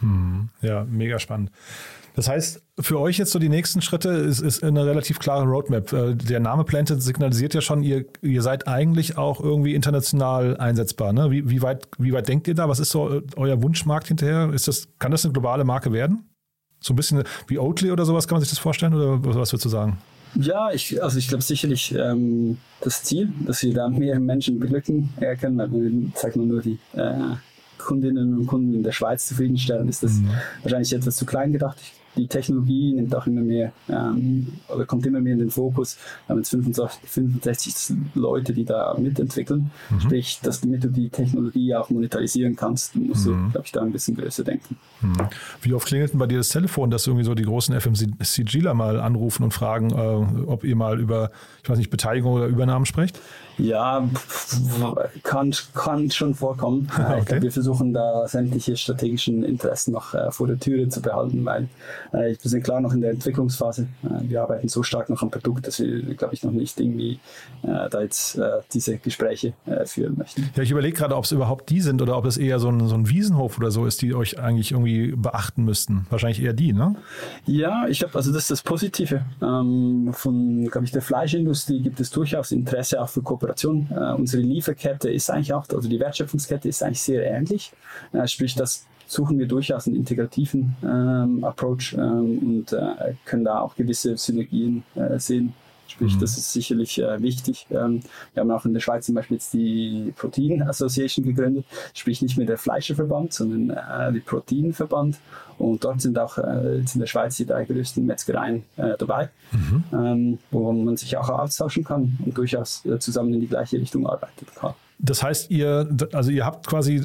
Hm, 0.00 0.48
ja, 0.62 0.84
mega 0.84 1.18
spannend. 1.18 1.50
Das 2.14 2.28
heißt, 2.28 2.62
für 2.78 3.00
euch 3.00 3.18
jetzt 3.18 3.32
so 3.32 3.40
die 3.40 3.48
nächsten 3.48 3.82
Schritte 3.82 4.08
ist, 4.10 4.40
ist 4.40 4.62
eine 4.62 4.86
relativ 4.86 5.18
klare 5.18 5.44
Roadmap. 5.44 5.92
Äh, 5.92 6.14
der 6.14 6.38
Name 6.38 6.64
Planted 6.64 7.02
signalisiert 7.02 7.54
ja 7.54 7.60
schon, 7.60 7.82
ihr, 7.82 8.04
ihr 8.22 8.42
seid 8.42 8.68
eigentlich 8.68 9.18
auch 9.18 9.40
irgendwie 9.40 9.74
international 9.74 10.56
einsetzbar. 10.56 11.12
Ne? 11.12 11.30
Wie, 11.30 11.50
wie, 11.50 11.60
weit, 11.60 11.88
wie 11.98 12.12
weit 12.12 12.28
denkt 12.28 12.46
ihr 12.46 12.54
da? 12.54 12.68
Was 12.68 12.78
ist 12.78 12.90
so 12.90 13.20
euer 13.36 13.62
Wunschmarkt 13.62 14.08
hinterher? 14.08 14.50
Ist 14.52 14.68
das, 14.68 14.88
kann 15.00 15.10
das 15.10 15.24
eine 15.24 15.32
globale 15.32 15.64
Marke 15.64 15.92
werden? 15.92 16.28
So 16.80 16.92
ein 16.92 16.96
bisschen 16.96 17.24
wie 17.48 17.58
Oatly 17.58 17.90
oder 17.90 18.04
sowas, 18.04 18.28
kann 18.28 18.36
man 18.36 18.42
sich 18.42 18.50
das 18.50 18.58
vorstellen? 18.58 18.94
Oder 18.94 19.24
was 19.24 19.50
würdest 19.50 19.64
du 19.64 19.68
sagen? 19.68 19.98
Ja, 20.36 20.70
ich, 20.72 21.02
also 21.02 21.18
ich 21.18 21.28
glaube 21.28 21.42
sicherlich 21.42 21.94
ähm, 21.94 22.58
das 22.80 23.02
Ziel, 23.04 23.32
dass 23.46 23.62
wir 23.62 23.72
da 23.72 23.88
mehr 23.88 24.20
Menschen 24.20 24.58
beglücken 24.58 25.10
können. 25.40 25.60
Also, 25.60 25.80
sag 26.14 26.36
mal 26.36 26.46
nur 26.46 26.60
die 26.60 26.78
äh, 26.92 27.36
Kundinnen 27.84 28.38
und 28.38 28.46
Kunden 28.46 28.74
in 28.74 28.82
der 28.82 28.92
Schweiz 28.92 29.26
zufriedenstellen, 29.26 29.88
ist 29.88 30.02
das 30.02 30.14
mhm. 30.14 30.30
wahrscheinlich 30.62 30.92
etwas 30.92 31.16
zu 31.16 31.26
klein 31.26 31.52
gedacht. 31.52 31.78
Ich 31.80 31.92
die 32.16 32.28
Technologie 32.28 32.92
nimmt 32.92 33.14
auch 33.14 33.26
immer 33.26 33.40
mehr 33.40 33.72
ähm, 33.88 34.46
oder 34.68 34.84
kommt 34.84 35.06
immer 35.06 35.20
mehr 35.20 35.34
in 35.34 35.40
den 35.40 35.50
Fokus. 35.50 35.96
Wir 36.26 36.32
haben 36.32 36.38
jetzt 36.38 36.50
65, 36.50 37.08
65 37.08 37.96
Leute, 38.14 38.52
die 38.52 38.64
da 38.64 38.94
mitentwickeln. 38.98 39.70
Mhm. 39.90 40.00
Sprich, 40.00 40.40
dass 40.42 40.60
damit 40.60 40.84
du 40.84 40.88
die 40.88 41.08
Technologie 41.08 41.74
auch 41.74 41.90
monetarisieren 41.90 42.56
kannst, 42.56 42.96
musst 42.96 43.26
mhm. 43.26 43.46
du, 43.46 43.50
glaube 43.52 43.66
ich, 43.66 43.72
da 43.72 43.82
ein 43.82 43.92
bisschen 43.92 44.16
größer 44.16 44.44
denken. 44.44 44.76
Mhm. 45.00 45.16
Wie 45.60 45.72
oft 45.74 45.86
klingelt 45.86 46.12
denn 46.12 46.18
bei 46.18 46.26
dir 46.26 46.38
das 46.38 46.48
Telefon, 46.48 46.90
dass 46.90 47.06
irgendwie 47.06 47.24
so 47.24 47.34
die 47.34 47.44
großen 47.44 47.78
FMCGler 47.78 48.74
mal 48.74 49.00
anrufen 49.00 49.42
und 49.42 49.52
fragen, 49.52 49.90
äh, 49.90 50.44
ob 50.46 50.64
ihr 50.64 50.76
mal 50.76 51.00
über, 51.00 51.30
ich 51.62 51.68
weiß 51.68 51.78
nicht, 51.78 51.90
Beteiligung 51.90 52.32
oder 52.32 52.46
Übernahmen 52.46 52.86
sprecht? 52.86 53.18
Ja, 53.58 54.08
kann, 55.22 55.54
kann 55.74 56.10
schon 56.10 56.34
vorkommen. 56.34 56.90
Okay. 57.04 57.18
Ich 57.20 57.26
glaube, 57.26 57.42
wir 57.42 57.52
versuchen 57.52 57.92
da 57.92 58.26
sämtliche 58.26 58.76
strategischen 58.76 59.44
Interessen 59.44 59.92
noch 59.92 60.14
äh, 60.14 60.30
vor 60.30 60.46
der 60.46 60.58
Türe 60.58 60.88
zu 60.88 61.02
behalten, 61.02 61.44
weil 61.44 61.68
äh, 62.14 62.36
wir 62.40 62.50
sind 62.50 62.62
klar 62.62 62.80
noch 62.80 62.92
in 62.92 63.00
der 63.00 63.10
Entwicklungsphase. 63.10 63.88
Äh, 64.02 64.28
wir 64.28 64.42
arbeiten 64.42 64.68
so 64.68 64.82
stark 64.82 65.10
noch 65.10 65.22
am 65.22 65.30
Produkt, 65.30 65.66
dass 65.66 65.80
wir, 65.80 66.14
glaube 66.14 66.34
ich, 66.34 66.42
noch 66.42 66.52
nicht 66.52 66.78
irgendwie 66.80 67.18
äh, 67.62 67.88
da 67.90 68.02
jetzt 68.02 68.36
äh, 68.36 68.60
diese 68.72 68.98
Gespräche 68.98 69.54
äh, 69.66 69.84
führen 69.84 70.16
möchten. 70.16 70.50
Ja, 70.54 70.62
ich 70.62 70.70
überlege 70.70 70.96
gerade, 70.96 71.16
ob 71.16 71.24
es 71.24 71.32
überhaupt 71.32 71.70
die 71.70 71.80
sind 71.80 72.00
oder 72.02 72.16
ob 72.16 72.24
es 72.24 72.36
eher 72.36 72.58
so 72.58 72.68
ein, 72.68 72.86
so 72.86 72.94
ein 72.94 73.08
Wiesenhof 73.08 73.58
oder 73.58 73.70
so 73.70 73.86
ist, 73.86 74.02
die 74.02 74.14
euch 74.14 74.38
eigentlich 74.38 74.72
irgendwie 74.72 75.12
beachten 75.16 75.64
müssten. 75.64 76.06
Wahrscheinlich 76.10 76.42
eher 76.42 76.52
die, 76.52 76.72
ne? 76.72 76.96
Ja, 77.46 77.86
ich 77.88 77.98
glaube, 77.98 78.14
also 78.14 78.32
das 78.32 78.44
ist 78.44 78.50
das 78.50 78.62
Positive. 78.62 79.24
Ähm, 79.42 80.10
von, 80.12 80.68
glaube 80.70 80.84
ich, 80.84 80.92
der 80.92 81.02
Fleischindustrie 81.02 81.80
gibt 81.80 82.00
es 82.00 82.10
durchaus 82.10 82.52
Interesse 82.52 83.00
auch 83.02 83.08
für 83.08 83.22
Kooperation. 83.22 83.88
Äh, 83.90 84.14
unsere 84.14 84.42
Lieferkette 84.42 85.10
ist 85.10 85.30
eigentlich 85.30 85.52
auch, 85.52 85.66
also 85.68 85.88
die 85.88 86.00
Wertschöpfungskette 86.00 86.68
ist 86.68 86.82
eigentlich 86.82 87.02
sehr 87.02 87.24
ähnlich. 87.30 87.72
Äh, 88.12 88.26
sprich, 88.26 88.54
das 88.54 88.86
suchen 89.06 89.38
wir 89.38 89.46
durchaus 89.46 89.86
einen 89.86 89.96
integrativen 89.96 90.76
ähm, 90.82 91.44
Approach 91.44 91.94
ähm, 91.94 92.38
und 92.38 92.72
äh, 92.72 93.14
können 93.24 93.44
da 93.44 93.60
auch 93.60 93.76
gewisse 93.76 94.16
Synergien 94.16 94.82
äh, 94.94 95.18
sehen 95.18 95.54
Sprich, 95.94 96.16
mhm. 96.16 96.20
das 96.20 96.36
ist 96.36 96.52
sicherlich 96.52 97.00
äh, 97.00 97.22
wichtig. 97.22 97.66
Ähm, 97.70 98.00
wir 98.32 98.40
haben 98.40 98.50
auch 98.50 98.64
in 98.64 98.72
der 98.72 98.80
Schweiz 98.80 99.06
zum 99.06 99.14
Beispiel 99.14 99.36
jetzt 99.36 99.52
die 99.52 100.12
Protein 100.16 100.62
Association 100.62 101.24
gegründet, 101.24 101.66
sprich 101.92 102.20
nicht 102.20 102.36
mehr 102.36 102.46
der 102.46 102.58
Fleischerverband, 102.58 103.32
sondern 103.32 103.70
äh, 103.70 104.12
die 104.12 104.20
Proteinverband. 104.20 105.18
Und 105.58 105.84
dort 105.84 106.00
sind 106.00 106.18
auch 106.18 106.36
äh, 106.38 106.78
in 106.78 106.98
der 106.98 107.06
Schweiz 107.06 107.36
die 107.36 107.46
drei 107.46 107.64
größten 107.64 108.04
Metzgereien 108.04 108.64
äh, 108.76 108.96
dabei, 108.98 109.30
mhm. 109.52 109.84
ähm, 109.92 110.38
wo 110.50 110.72
man 110.72 110.96
sich 110.96 111.16
auch 111.16 111.28
austauschen 111.28 111.84
kann 111.84 112.18
und 112.24 112.36
durchaus 112.36 112.84
äh, 112.86 112.98
zusammen 112.98 113.34
in 113.34 113.40
die 113.40 113.48
gleiche 113.48 113.76
Richtung 113.76 114.06
arbeiten 114.06 114.46
kann. 114.56 114.74
Das 115.04 115.22
heißt, 115.22 115.50
ihr, 115.50 115.88
also 116.12 116.30
ihr 116.30 116.46
habt 116.46 116.66
quasi, 116.66 116.96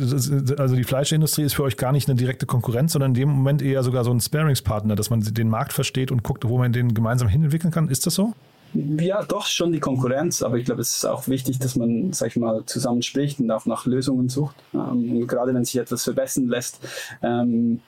also 0.57 0.75
die 0.75 0.83
Fleischindustrie 0.85 1.43
ist 1.43 1.53
für 1.53 1.63
euch 1.63 1.75
gar 1.75 1.91
nicht 1.91 2.07
eine 2.07 2.15
direkte 2.15 2.45
Konkurrenz, 2.45 2.93
sondern 2.93 3.11
in 3.11 3.15
dem 3.15 3.29
Moment 3.29 3.61
eher 3.61 3.83
sogar 3.83 4.05
so 4.05 4.11
ein 4.11 4.21
Sparingspartner, 4.21 4.95
dass 4.95 5.09
man 5.09 5.21
den 5.21 5.49
Markt 5.49 5.73
versteht 5.73 6.11
und 6.11 6.23
guckt, 6.23 6.47
wo 6.47 6.57
man 6.57 6.71
den 6.71 6.93
gemeinsam 6.93 7.27
hinentwickeln 7.27 7.71
kann. 7.71 7.89
Ist 7.89 8.05
das 8.05 8.15
so? 8.15 8.33
Ja, 8.73 9.23
doch 9.23 9.47
schon 9.47 9.71
die 9.71 9.79
Konkurrenz, 9.79 10.43
aber 10.43 10.57
ich 10.57 10.65
glaube, 10.65 10.81
es 10.81 10.95
ist 10.95 11.05
auch 11.05 11.27
wichtig, 11.27 11.59
dass 11.59 11.75
man, 11.75 12.13
sag 12.13 12.27
ich 12.27 12.35
mal, 12.37 12.63
zusammen 12.65 13.01
spricht 13.01 13.39
und 13.39 13.51
auch 13.51 13.65
nach 13.65 13.85
Lösungen 13.85 14.29
sucht. 14.29 14.55
Ähm, 14.73 15.27
gerade 15.27 15.53
wenn 15.53 15.65
sich 15.65 15.77
etwas 15.77 16.03
verbessern 16.03 16.47
lässt, 16.47 16.79
ähm, 17.21 17.81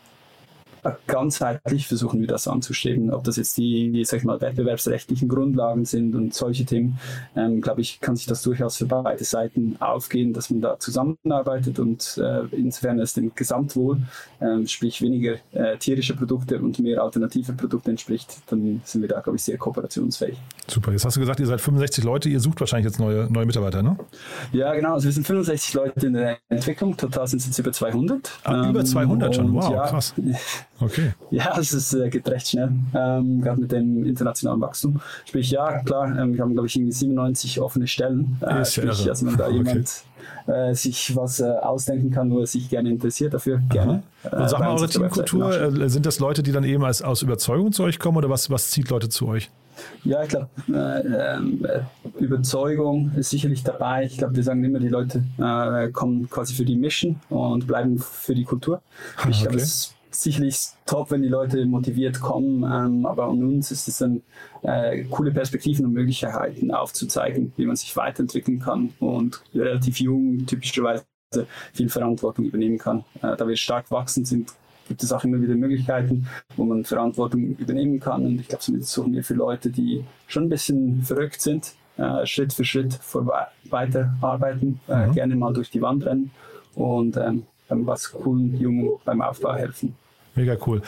ganzheitlich 1.08 1.88
versuchen 1.88 2.20
wir 2.20 2.28
das 2.28 2.48
anzustreben. 2.48 3.12
Ob 3.12 3.24
das 3.24 3.38
jetzt 3.38 3.58
die, 3.58 4.04
sag 4.06 4.20
ich 4.20 4.24
mal, 4.24 4.40
wettbewerbsrechtlichen 4.42 5.28
Grundlagen 5.28 5.86
sind 5.86 6.16
und 6.16 6.34
solche 6.34 6.66
Themen, 6.66 7.00
ähm, 7.36 7.62
glaube 7.62 7.82
ich, 7.82 8.00
kann 8.00 8.16
sich 8.16 8.26
das 8.26 8.42
durchaus 8.42 8.78
für 8.78 8.86
beide 8.86 9.24
Seiten 9.24 9.78
aufgehen, 9.80 10.34
dass 10.34 10.50
man 10.50 10.62
da 10.62 10.80
zusammenarbeitet 10.80 11.80
und 11.80 12.18
äh, 12.18 12.44
insofern 12.52 13.00
es 13.00 13.14
dem 13.14 13.34
Gesamtwohl, 13.36 14.00
äh, 14.40 14.66
sprich 14.68 15.02
weniger 15.02 15.36
äh, 15.52 15.78
tierische 15.78 16.16
Produkte 16.16 16.60
und 16.60 16.80
mehr 16.80 17.02
alternative 17.02 17.54
Produkte 17.54 17.92
entspricht, 17.92 18.38
dann 18.48 18.82
sind 18.84 19.02
wir 19.02 19.10
da, 19.10 19.20
glaube 19.20 19.38
ich, 19.38 19.44
sehr 19.44 19.58
kooperationsfähig. 19.58 20.38
Super. 20.68 20.92
Jetzt 20.92 21.06
hast 21.06 21.16
du 21.16 21.20
gesagt, 21.20 21.40
ihr 21.40 21.48
seid 21.48 21.62
65 21.62 22.04
Leute, 22.04 22.30
ihr 22.30 22.40
sucht 22.40 22.60
wahrscheinlich 22.60 22.86
jetzt 22.86 23.00
neue, 23.00 23.32
neue 23.32 23.46
Mitarbeiter, 23.46 23.84
ne? 23.84 23.98
Ja, 24.52 24.74
genau. 24.74 24.94
Also 24.94 25.06
wir 25.06 25.12
sind 25.12 25.26
65 25.26 25.74
Leute 25.74 26.08
in 26.08 26.14
der 26.14 26.38
Entwicklung, 26.50 26.96
total 26.98 27.28
sind 27.28 27.40
es 27.40 27.48
jetzt 27.48 27.60
über 27.60 27.72
200. 27.72 28.32
Ah, 28.44 28.70
über 28.70 28.84
200 28.84 29.36
schon, 29.36 29.54
wow, 29.54 29.72
ja, 29.72 29.88
krass. 29.88 30.14
Okay. 30.82 31.14
Ja, 31.30 31.58
es 31.60 31.74
ist, 31.74 31.94
äh, 31.94 32.10
geht 32.10 32.28
recht 32.28 32.48
schnell, 32.48 32.72
ähm, 32.94 33.42
gerade 33.42 33.62
mit 33.62 33.72
dem 33.72 34.04
internationalen 34.06 34.60
Wachstum. 34.62 35.00
Sprich, 35.26 35.52
ja, 35.52 35.80
klar, 35.84 36.18
ähm, 36.18 36.34
wir 36.34 36.42
haben, 36.42 36.54
glaube 36.54 36.68
ich, 36.68 36.76
irgendwie 36.76 36.92
97 36.92 37.62
offene 37.62 37.88
Stellen. 37.88 38.38
Äh, 38.42 38.66
sprich, 38.66 39.08
also 39.08 39.28
wenn 39.28 39.38
da 39.38 39.46
okay. 39.46 39.58
jemand 39.58 40.04
äh, 40.48 40.74
sich 40.74 41.16
was 41.16 41.40
äh, 41.40 41.46
ausdenken 41.46 42.12
kann, 42.12 42.32
wo 42.32 42.40
er 42.40 42.48
sich 42.48 42.70
gerne 42.70 42.90
interessiert, 42.90 43.34
dafür 43.34 43.62
gerne. 43.70 44.04
Und 44.24 44.50
sag 44.50 44.60
mal, 44.60 44.70
eure 44.70 44.90
Teamkultur, 44.90 45.80
äh, 45.80 45.90
sind 45.90 46.06
das 46.06 46.20
Leute, 46.20 46.42
die 46.44 46.52
dann 46.52 46.64
eben 46.64 46.84
als, 46.84 47.02
aus 47.02 47.22
Überzeugung 47.22 47.72
zu 47.72 47.84
euch 47.84 48.00
kommen 48.00 48.18
oder 48.18 48.30
was, 48.30 48.50
was 48.50 48.72
zieht 48.72 48.90
Leute 48.90 49.10
zu 49.10 49.28
euch? 49.28 49.50
Ja, 50.04 50.24
ich 50.24 50.30
glaube, 50.30 50.50
äh, 50.72 51.38
äh, 51.38 51.82
Überzeugung 52.20 53.12
ist 53.16 53.30
sicherlich 53.30 53.64
dabei. 53.64 54.06
Ich 54.06 54.18
glaube, 54.18 54.36
wir 54.36 54.44
sagen 54.44 54.64
immer, 54.64 54.80
die 54.80 54.90
Leute 54.90 55.24
äh, 55.40 55.90
kommen 55.90 56.30
quasi 56.30 56.54
für 56.54 56.66
die 56.66 56.76
Mission 56.76 57.20
und 57.30 57.68
bleiben 57.68 57.98
für 57.98 58.36
die 58.36 58.44
Kultur. 58.44 58.82
Ich 59.30 59.38
okay. 59.38 59.42
glaube, 59.44 59.58
es 59.58 59.96
sicherlich 60.12 60.70
top, 60.86 61.12
wenn 61.12 61.22
die 61.22 61.28
Leute 61.30 61.66
motiviert 61.66 62.20
kommen, 62.20 62.64
ähm, 62.64 63.06
aber 63.06 63.26
an 63.26 63.44
uns 63.44 63.72
ist 63.72 63.88
es 63.88 63.98
dann 64.00 64.22
äh, 64.62 65.04
coole 65.06 65.32
Perspektiven 65.32 65.86
und 65.86 65.94
Möglichkeiten 65.94 66.72
aufzuzeigen, 66.72 67.54
wie 67.58 67.66
man 67.66 67.76
sich 67.76 67.96
weiterentwickeln 67.96 68.60
kann 68.60 68.94
und 69.00 69.42
relativ 69.54 70.00
jung 70.00 70.46
typischerweise 70.46 71.06
viel 71.74 71.90
Verantwortung 71.90 72.46
übernehmen 72.46 72.78
kann. 72.78 73.04
Äh, 73.22 73.38
da 73.38 73.48
wir 73.48 73.56
stark 73.56 73.90
wachsen 73.92 74.26
sind, 74.26 74.54
gibt 74.88 75.04
es 75.04 75.14
auch 75.14 75.24
immer 75.24 75.42
wieder 75.42 75.56
Möglichkeiten, 75.56 76.28
wo 76.58 76.66
man 76.66 76.84
Verantwortung 76.84 77.56
übernehmen 77.56 78.00
kann 78.00 78.26
und 78.26 78.42
ich 78.42 78.48
glaube, 78.48 78.64
somit 78.64 78.86
suchen 78.86 79.14
wir 79.14 79.24
für 79.24 79.36
Leute, 79.36 79.70
die 79.70 80.04
schon 80.28 80.44
ein 80.44 80.50
bisschen 80.50 81.04
verrückt 81.04 81.42
sind, 81.42 81.74
äh, 81.98 82.26
Schritt 82.26 82.54
für 82.54 82.66
Schritt 82.66 83.00
weiterarbeiten, 83.70 84.80
äh, 84.88 85.08
mhm. 85.08 85.14
gerne 85.14 85.36
mal 85.36 85.54
durch 85.54 85.70
die 85.70 85.82
Wand 85.82 86.06
rennen 86.06 86.32
und 86.76 87.18
ähm, 87.18 87.46
was 87.86 88.12
coolen 88.12 88.60
Jungen 88.60 88.92
beim 89.06 89.22
Aufbau 89.22 89.54
helfen. 89.54 89.96
Mega 90.36 90.56
cool. 90.66 90.82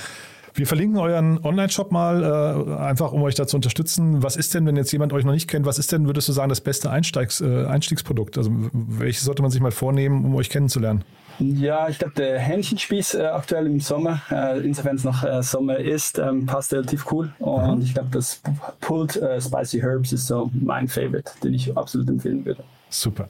Wir 0.55 0.67
verlinken 0.67 0.99
euren 0.99 1.43
Online-Shop 1.43 1.91
mal, 1.91 2.21
äh, 2.23 2.75
einfach 2.75 3.11
um 3.11 3.23
euch 3.23 3.33
da 3.33 3.47
zu 3.47 3.55
unterstützen. 3.55 4.21
Was 4.21 4.35
ist 4.35 4.53
denn, 4.53 4.67
wenn 4.67 4.75
jetzt 4.77 4.91
jemand 4.91 5.11
euch 5.11 5.25
noch 5.25 5.33
nicht 5.33 5.49
kennt, 5.49 5.65
was 5.65 5.79
ist 5.79 5.91
denn, 5.91 6.05
würdest 6.05 6.29
du 6.29 6.31
sagen, 6.31 6.49
das 6.49 6.61
beste 6.61 6.91
Einsteigs, 6.91 7.41
äh, 7.41 7.65
Einstiegsprodukt? 7.65 8.37
Also 8.37 8.51
welches 8.71 9.23
sollte 9.23 9.41
man 9.41 9.49
sich 9.49 9.61
mal 9.61 9.71
vornehmen, 9.71 10.23
um 10.23 10.35
euch 10.35 10.51
kennenzulernen? 10.51 11.03
Ja, 11.39 11.89
ich 11.89 11.97
glaube, 11.97 12.13
der 12.13 12.37
Hähnchenspieß 12.37 13.15
äh, 13.15 13.23
aktuell 13.23 13.65
im 13.65 13.79
Sommer, 13.79 14.21
äh, 14.29 14.59
insofern 14.59 14.97
es 14.97 15.03
noch 15.03 15.25
Sommer 15.41 15.77
ist, 15.77 16.19
ähm, 16.19 16.45
passt 16.45 16.71
relativ 16.71 17.11
cool. 17.11 17.33
Und 17.39 17.59
Aha. 17.59 17.77
ich 17.81 17.95
glaube, 17.95 18.09
das 18.11 18.39
Pulled 18.79 19.19
Spicy 19.39 19.79
Herbs 19.79 20.13
ist 20.13 20.27
so 20.27 20.51
mein 20.53 20.87
Favorite, 20.87 21.31
den 21.43 21.55
ich 21.55 21.75
absolut 21.75 22.07
empfehlen 22.09 22.45
würde. 22.45 22.63
Super. 22.89 23.27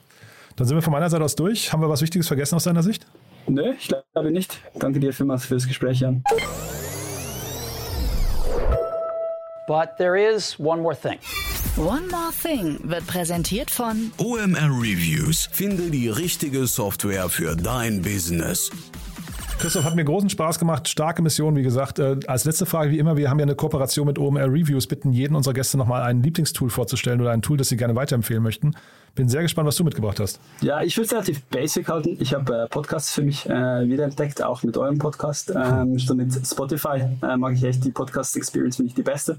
Dann 0.56 0.66
sind 0.66 0.76
wir 0.76 0.82
von 0.82 0.92
meiner 0.92 1.08
Seite 1.08 1.24
aus 1.24 1.34
durch. 1.34 1.72
Haben 1.72 1.80
wir 1.80 1.88
was 1.88 2.02
Wichtiges 2.02 2.28
vergessen 2.28 2.54
aus 2.54 2.64
deiner 2.64 2.82
Sicht? 2.82 3.06
Nö, 3.46 3.72
ich 3.78 3.88
glaube 3.88 4.30
nicht. 4.30 4.60
Danke 4.74 5.00
dir 5.00 5.12
vielmals 5.12 5.46
für 5.46 5.54
das 5.54 5.66
Gespräch, 5.66 6.00
Jan. 6.00 6.22
But 9.66 9.96
there 9.96 10.16
is 10.18 10.58
one 10.58 10.82
more 10.82 10.94
thing. 10.94 11.18
One 11.76 12.06
More 12.08 12.30
Thing 12.40 12.78
wird 12.84 13.04
präsentiert 13.08 13.68
von 13.68 14.12
OMR 14.18 14.70
Reviews. 14.80 15.48
Finde 15.50 15.90
die 15.90 16.08
richtige 16.08 16.68
Software 16.68 17.28
für 17.28 17.56
dein 17.56 18.00
Business. 18.00 18.70
Christoph, 19.58 19.84
hat 19.84 19.96
mir 19.96 20.04
großen 20.04 20.30
Spaß 20.30 20.60
gemacht. 20.60 20.88
Starke 20.88 21.20
Mission, 21.20 21.56
wie 21.56 21.64
gesagt. 21.64 21.98
Äh, 21.98 22.20
als 22.28 22.44
letzte 22.44 22.64
Frage, 22.64 22.92
wie 22.92 22.98
immer, 23.00 23.16
wir 23.16 23.28
haben 23.28 23.40
ja 23.40 23.44
eine 23.44 23.56
Kooperation 23.56 24.06
mit 24.06 24.20
OMR 24.20 24.52
Reviews. 24.52 24.86
Bitten 24.86 25.12
jeden 25.12 25.34
unserer 25.34 25.54
Gäste 25.54 25.76
nochmal 25.76 26.02
ein 26.02 26.22
Lieblingstool 26.22 26.70
vorzustellen 26.70 27.20
oder 27.20 27.32
ein 27.32 27.42
Tool, 27.42 27.56
das 27.56 27.70
sie 27.70 27.76
gerne 27.76 27.96
weiterempfehlen 27.96 28.42
möchten. 28.42 28.76
Bin 29.14 29.28
sehr 29.28 29.42
gespannt, 29.42 29.68
was 29.68 29.76
du 29.76 29.84
mitgebracht 29.84 30.18
hast. 30.18 30.40
Ja, 30.60 30.82
ich 30.82 30.96
würde 30.96 31.06
es 31.06 31.12
relativ 31.12 31.44
basic 31.44 31.88
halten. 31.88 32.16
Ich 32.18 32.34
habe 32.34 32.64
äh, 32.64 32.68
Podcasts 32.68 33.14
für 33.14 33.22
mich 33.22 33.48
äh, 33.48 33.88
wiederentdeckt, 33.88 34.42
auch 34.42 34.64
mit 34.64 34.76
eurem 34.76 34.98
Podcast. 34.98 35.52
Ähm, 35.54 36.00
schon 36.00 36.16
mit 36.16 36.32
Spotify 36.44 37.04
äh, 37.22 37.36
mag 37.36 37.54
ich 37.54 37.62
echt 37.62 37.84
die 37.84 37.92
Podcast-Experience, 37.92 38.76
finde 38.76 38.88
ich 38.88 38.94
die 38.96 39.02
beste. 39.02 39.38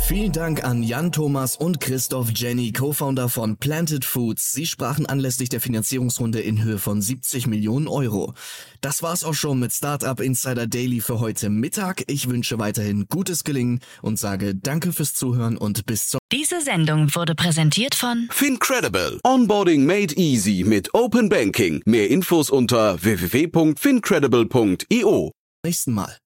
Vielen 0.00 0.32
Dank 0.32 0.64
an 0.64 0.82
Jan 0.82 1.12
Thomas 1.12 1.54
und 1.56 1.80
Christoph 1.80 2.30
Jenny, 2.34 2.72
Co-Founder 2.72 3.28
von 3.28 3.58
Planted 3.58 4.06
Foods. 4.06 4.52
Sie 4.52 4.64
sprachen 4.64 5.04
anlässlich 5.04 5.50
der 5.50 5.60
Finanzierungsrunde 5.60 6.40
in 6.40 6.62
Höhe 6.62 6.78
von 6.78 7.02
70 7.02 7.46
Millionen 7.46 7.86
Euro. 7.88 8.32
Das 8.80 9.02
war's 9.02 9.24
auch 9.24 9.34
schon 9.34 9.58
mit 9.58 9.70
Startup 9.72 10.18
Insider 10.18 10.66
Daily 10.66 11.02
für 11.02 11.20
heute 11.20 11.50
Mittag. 11.50 12.04
Ich 12.06 12.26
wünsche 12.28 12.58
weiterhin 12.58 13.06
gutes 13.08 13.44
Gelingen 13.44 13.80
und 14.00 14.18
sage 14.18 14.54
Danke 14.54 14.94
fürs 14.94 15.12
Zuhören 15.12 15.58
und 15.58 15.84
bis 15.84 16.08
zum 16.08 16.20
Diese 16.32 16.62
Sendung 16.62 17.14
wurde 17.14 17.34
präsentiert 17.34 17.94
von 17.94 18.28
Fincredible. 18.30 19.20
Onboarding 19.24 19.84
made 19.84 20.14
easy 20.14 20.64
mit 20.66 20.94
Open 20.94 21.28
Banking. 21.28 21.82
Mehr 21.84 22.08
Infos 22.08 22.48
unter 22.48 23.02
www.fincredible.io. 23.02 25.32
nächsten 25.64 25.92
Mal. 25.92 26.16